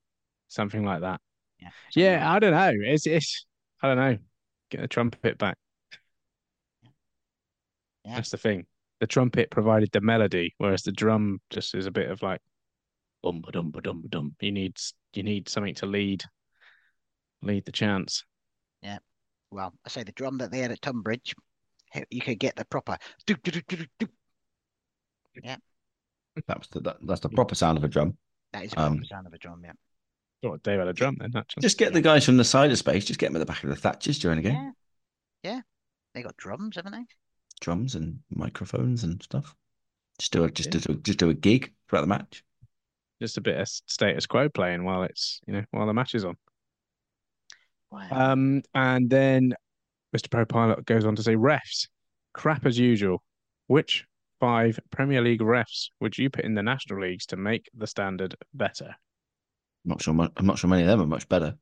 [0.49, 1.21] something like that.
[1.61, 1.69] Yeah.
[1.91, 2.73] something like Yeah, I don't know.
[2.87, 3.47] It's it's
[3.83, 4.19] I don't know.
[4.71, 5.57] Get the trumpet back.
[8.05, 8.15] Yeah.
[8.17, 8.67] That's the thing.
[9.01, 12.41] The trumpet provided the melody, whereas the drum just is a bit of like
[13.23, 14.37] bum ba dum ba dum ba dum.
[14.41, 14.77] You need
[15.13, 16.23] you need something to lead
[17.43, 18.25] lead the chance.
[18.83, 18.99] Yeah.
[19.51, 21.35] Well, I say the drum that they had at Tonbridge,
[22.11, 22.97] you could get the proper.
[23.27, 24.09] do, do, do, do, do, do.
[26.47, 28.17] That was the, that, that's the proper sound of a drum.
[28.53, 29.73] That is a proper Um, sound of a drum, yeah.
[30.43, 31.63] Thought Dave had a drum then, actually.
[31.63, 33.05] Just get the guys from the side of space.
[33.05, 34.55] Just get them at the back of the Thatchers during a game.
[34.55, 34.71] Yeah.
[35.53, 35.61] Yeah.
[36.15, 37.05] They got drums, haven't they?
[37.61, 39.55] Drums and microphones and stuff.
[40.19, 40.81] Just do a just Yeah.
[40.81, 42.43] do just do a gig throughout the match.
[43.21, 46.25] Just a bit of status quo playing while it's you know while the match is
[46.25, 46.37] on.
[47.91, 48.09] Wow.
[48.11, 49.55] Um, and then
[50.15, 50.31] Mr.
[50.31, 51.89] Pro Pilot goes on to say refs,
[52.35, 53.23] crap as usual.
[53.69, 54.07] Which
[54.43, 58.35] five Premier League refs would you put in the national leagues to make the standard
[58.53, 58.89] better?
[59.85, 60.13] I'm not sure.
[60.37, 61.55] I'm not sure many of them are much better.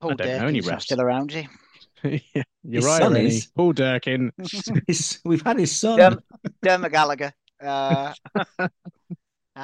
[0.00, 0.82] Paul don't know any refs.
[0.82, 1.44] still around, you.
[2.04, 2.18] yeah,
[2.62, 3.46] you're His right, son is.
[3.54, 4.32] Paul Durkin.
[4.86, 5.98] His- we've had his son.
[5.98, 6.22] Derm-
[6.62, 7.32] Dermot Gallagher.
[7.62, 8.14] Uh,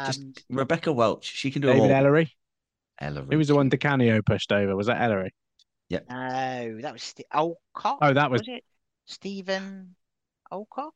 [0.06, 1.24] Just and Rebecca Welch.
[1.24, 2.02] She can do David them all.
[2.04, 2.28] Elleray.
[3.00, 3.32] Elleray.
[3.32, 4.76] Who was the one Di Canio pushed over?
[4.76, 5.30] Was that Elleray?
[5.88, 6.00] Yeah.
[6.08, 7.98] no, that was St- Alcock.
[8.02, 8.62] Oh, that was- it
[9.10, 9.96] Stephen
[10.52, 10.94] Alcock?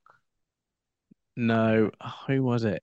[1.37, 1.91] No.
[2.29, 2.83] Who was it?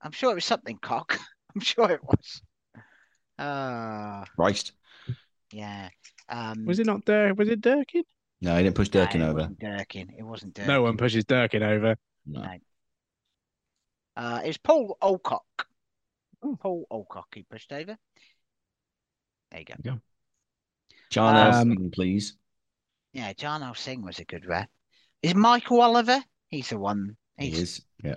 [0.00, 1.18] I'm sure it was something cock.
[1.54, 2.42] I'm sure it was.
[3.38, 4.72] Ah, Christ.
[5.52, 5.88] yeah.
[6.28, 7.34] Um, Was it not Dur?
[7.34, 8.04] Was it Durkin?
[8.40, 9.34] No, he didn't push no, Durkin it over.
[9.38, 10.12] wasn't Durkin.
[10.16, 10.72] It wasn't Durkin.
[10.72, 11.96] No one pushes Durkin over.
[12.24, 12.40] No.
[12.42, 12.56] No.
[14.16, 15.66] Uh, it was Paul Alcock.
[16.42, 16.56] Oh.
[16.60, 17.96] Paul Alcock he pushed over.
[19.50, 20.00] There you go.
[21.10, 22.36] John Um, Elson, please.
[23.16, 23.74] Yeah, John L.
[23.74, 24.68] Singh was a good ref.
[25.22, 26.22] Is Michael Oliver?
[26.48, 27.16] He's the one.
[27.38, 27.84] He's, He He's is.
[28.04, 28.14] Yeah.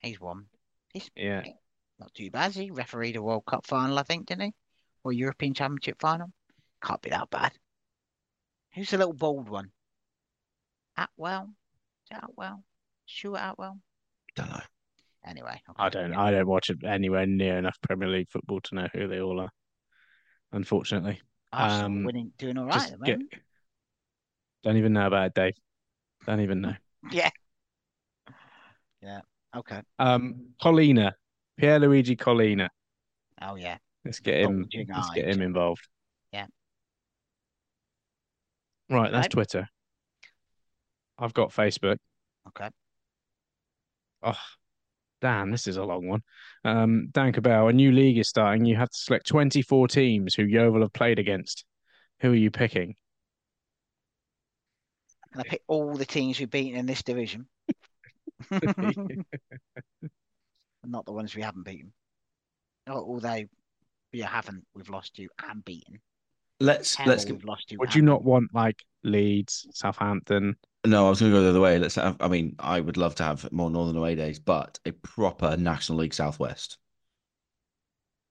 [0.00, 0.46] he's one.
[0.92, 1.44] He's Yeah.
[2.00, 2.50] not too bad.
[2.52, 4.54] He refereed a World Cup final, I think, didn't he?
[5.04, 6.32] Or European Championship final.
[6.82, 7.52] Can't be that bad.
[8.74, 9.70] Who's the little bald one?
[10.98, 11.44] Attwell?
[12.10, 12.64] Is it Attwell?
[13.06, 13.78] Stuart Attwell?
[14.34, 14.60] Don't know.
[15.24, 16.10] Anyway, I don't.
[16.10, 16.20] yeah.
[16.20, 19.38] I don't watch it anywhere near enough Premier League football to know who they all
[19.38, 19.50] are.
[20.50, 21.20] Unfortunately,
[21.52, 23.18] Arsenal um, winning, doing all right just at the get.
[24.64, 24.74] Moment.
[24.74, 25.54] Don't even know about it, Dave.
[26.26, 26.74] Don't even know.
[27.10, 27.30] Yeah.
[29.02, 29.20] Yeah.
[29.56, 29.80] Okay.
[29.98, 31.14] Um, Collina,
[31.60, 32.68] Pierluigi Collina.
[33.40, 33.78] Oh yeah.
[34.04, 34.60] Let's get him.
[34.60, 35.88] Bulging Let's get him involved.
[36.32, 36.46] Yeah.
[38.88, 39.32] Right, that's Okay.
[39.32, 39.68] Twitter.
[41.18, 41.96] I've got Facebook.
[42.48, 42.68] Okay.
[44.22, 44.38] Oh,
[45.20, 46.22] damn, this is a long one.
[46.64, 48.64] Um, Dan Cabell, a new league is starting.
[48.64, 51.64] You have to select 24 teams who Yeovil have played against.
[52.20, 52.94] Who are you picking?
[55.32, 57.46] Can I pick all the teams we've beaten in this division?
[58.50, 59.24] Not
[61.06, 61.92] the ones we haven't beaten.
[62.88, 63.44] Although
[64.12, 66.00] we haven't, we've lost you and beaten.
[66.60, 67.24] Let's Hell, let's.
[67.24, 67.78] we've lost you.
[67.78, 70.56] Would and you not want like Leeds, Southampton?
[70.84, 71.78] No, I was going to go the other way.
[71.78, 72.16] Let's have.
[72.20, 75.98] I mean, I would love to have more Northern away days, but a proper National
[75.98, 76.78] League Southwest.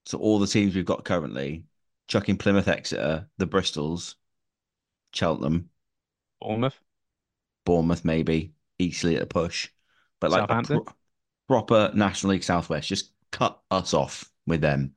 [0.05, 1.63] So all the teams we've got currently,
[2.07, 4.15] chucking Plymouth, Exeter, the Bristols,
[5.13, 5.69] Cheltenham,
[6.41, 6.79] Bournemouth?
[7.65, 9.69] Bournemouth, maybe Eastleigh at a push,
[10.19, 10.85] but like a pro-
[11.47, 12.87] proper National League Southwest.
[12.87, 14.95] Just cut us off with them.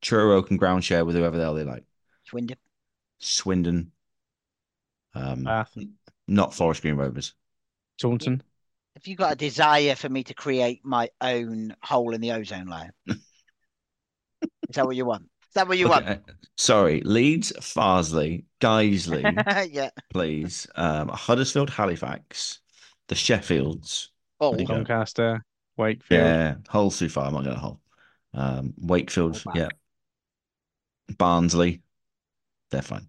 [0.00, 1.84] Truro can ground share with whoever the hell they like.
[2.24, 2.56] Swindon?
[3.18, 3.92] Swindon,
[5.14, 5.76] um, Bath?
[6.26, 7.34] not Forest Green Rovers.
[8.00, 8.42] Taunton?
[8.94, 12.66] Have you got a desire for me to create my own hole in the ozone
[12.66, 12.92] layer?
[13.08, 15.28] Is that what you want?
[15.48, 16.20] Is that what you want?
[16.56, 19.22] Sorry, Leeds, Farsley, Guiseley,
[19.72, 19.90] yeah.
[20.10, 20.66] please.
[20.76, 22.60] Um, Huddersfield, Halifax,
[23.08, 24.08] the Sheffields.
[24.40, 24.66] Oh, There.
[24.66, 25.44] Doncaster?
[25.76, 26.20] Wakefield?
[26.20, 27.26] Yeah, Hull's too far.
[27.26, 27.80] I'm not going to Hull.
[28.34, 29.68] Um, Wakefield, Hull yeah.
[31.16, 31.82] Barnsley,
[32.70, 33.08] they're fine.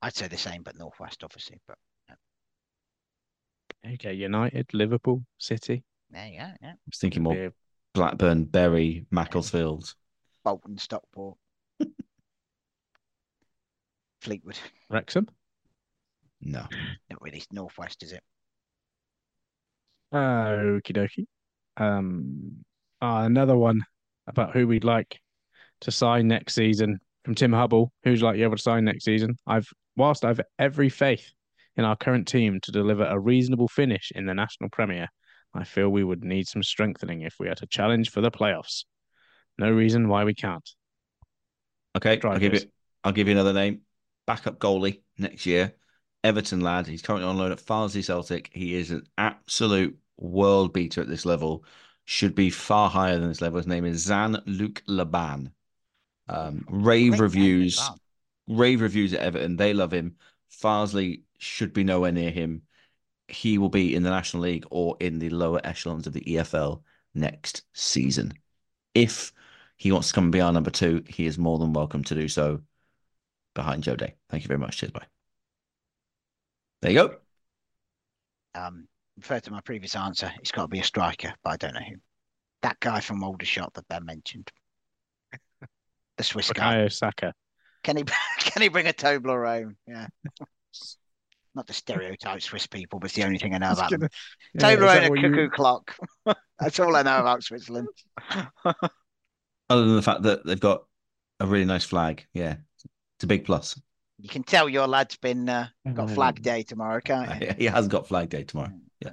[0.00, 1.60] I'd say the same, but northwest, obviously.
[1.66, 1.76] But
[3.94, 5.84] Okay, United, Liverpool, City.
[6.10, 6.46] there you go.
[6.62, 6.70] Yeah.
[6.72, 7.48] I was thinking more Yeah.
[7.96, 9.94] Blackburn, Bury, Macclesfield.
[10.44, 11.38] Bolton, Stockport,
[14.20, 14.58] Fleetwood.
[14.90, 15.26] Wrexham?
[16.42, 16.66] No.
[17.10, 18.22] Not really northwest, is it?
[20.12, 21.26] Okie dokie.
[21.78, 22.64] Um,
[23.00, 23.80] ah, another one
[24.26, 25.18] about who we'd like
[25.80, 27.94] to sign next season from Tim Hubble.
[28.04, 29.38] Who's like you able to sign next season?
[29.46, 31.32] I've whilst I've every faith
[31.76, 35.08] in our current team to deliver a reasonable finish in the National Premier,
[35.54, 38.84] I feel we would need some strengthening if we are to challenge for the playoffs.
[39.58, 40.68] No reason why we can't.
[41.96, 42.60] Okay, I'll give you
[43.04, 43.80] I'll give you another name.
[44.26, 45.74] Backup goalie next year.
[46.24, 46.86] Everton lad.
[46.86, 48.50] He's currently on loan at Farsley Celtic.
[48.52, 51.64] He is an absolute world beater at this level.
[52.04, 53.58] Should be far higher than this level.
[53.58, 55.52] His name is Zan-Luk Leban.
[56.28, 57.90] Um, rave Great reviews.
[58.48, 59.56] Rave reviews at Everton.
[59.56, 60.16] They love him.
[60.62, 62.62] Farsley should be nowhere near him.
[63.28, 66.82] He will be in the National League or in the lower echelons of the EFL
[67.14, 68.32] next season.
[68.94, 69.32] If
[69.76, 72.14] he wants to come and be our number two, he is more than welcome to
[72.14, 72.60] do so
[73.54, 74.14] behind Joe Day.
[74.30, 74.78] Thank you very much.
[74.78, 74.92] Cheers.
[74.92, 75.06] Bye.
[76.82, 77.16] There you go.
[78.54, 80.32] Um, refer to my previous answer.
[80.40, 81.96] It's got to be a striker, but I don't know who.
[82.62, 84.50] That guy from Aldershot that Ben mentioned.
[86.16, 86.76] The Swiss guy.
[86.76, 87.34] Bukayo Saka.
[87.82, 88.04] Can he
[88.38, 89.76] can he bring a Tobler home?
[89.86, 90.06] Yeah.
[91.56, 94.02] Not the stereotype Swiss people, but it's the only thing I know about them.
[94.54, 95.96] Yeah, is Toblerone and a what you- cuckoo clock.
[96.60, 97.88] That's all I know about Switzerland.
[98.64, 100.84] Other than the fact that they've got
[101.40, 102.26] a really nice flag.
[102.32, 102.56] Yeah.
[103.16, 103.80] It's a big plus.
[104.18, 107.54] You can tell your lad's been uh, got Flag Day tomorrow, can't you?
[107.58, 108.72] He has got Flag Day tomorrow.
[109.00, 109.10] Yeah.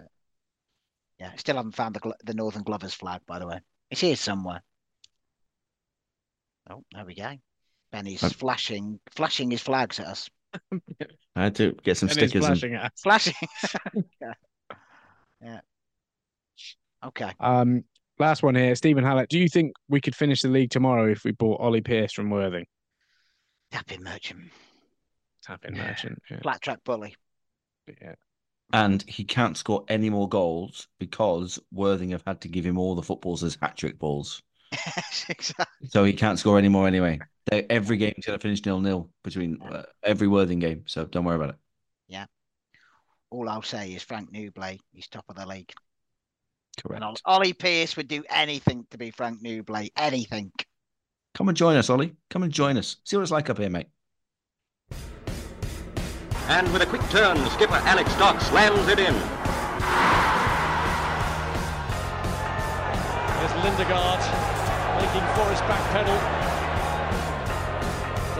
[1.19, 3.59] Yeah, still haven't found the the Northern Glovers flag, by the way.
[3.89, 4.61] It's here somewhere.
[6.69, 7.33] Oh, there we go.
[7.91, 10.29] Benny's Um, flashing, flashing his flags at us.
[11.35, 12.45] I had to get some And stickers.
[12.45, 12.93] And, flashing at.
[12.97, 13.33] Flashing.
[14.21, 14.33] yeah.
[15.41, 15.59] yeah.
[17.05, 17.31] Okay.
[17.39, 17.83] Um,
[18.19, 19.29] last one here, Stephen Hallett.
[19.29, 22.29] Do you think we could finish the league tomorrow if we bought Ollie Pearce from
[22.29, 22.65] Worthing?
[23.71, 24.51] Happy merchant.
[25.43, 26.21] Tapping merchant.
[26.29, 26.39] Yeah.
[26.41, 27.15] Flat track bully.
[28.01, 28.13] yeah.
[28.71, 32.95] and he can't score any more goals because Worthing have had to give him all
[32.95, 34.41] the footballs as hat trick balls.
[35.29, 35.87] exactly.
[35.89, 37.19] So he can't score anymore anyway.
[37.47, 40.83] They, every game's going to finish nil nil between uh, every Worthing game.
[40.85, 41.55] So don't worry about it.
[42.07, 42.25] Yeah.
[43.31, 45.71] All I'll say is Frank Nouble, he's top of the league.
[46.81, 47.03] Correct.
[47.03, 49.87] And Ollie Pearce would do anything to be Frank Nouble.
[49.97, 50.51] Anything.
[51.33, 52.15] Come and join us, Ollie.
[52.29, 52.97] Come and join us.
[53.03, 53.87] See what it's like up here, mate.
[56.47, 59.13] And with a quick turn, skipper Alex Dock slams it in.
[63.39, 64.19] There's Lindegaard
[64.99, 66.42] making Forrest backpedal.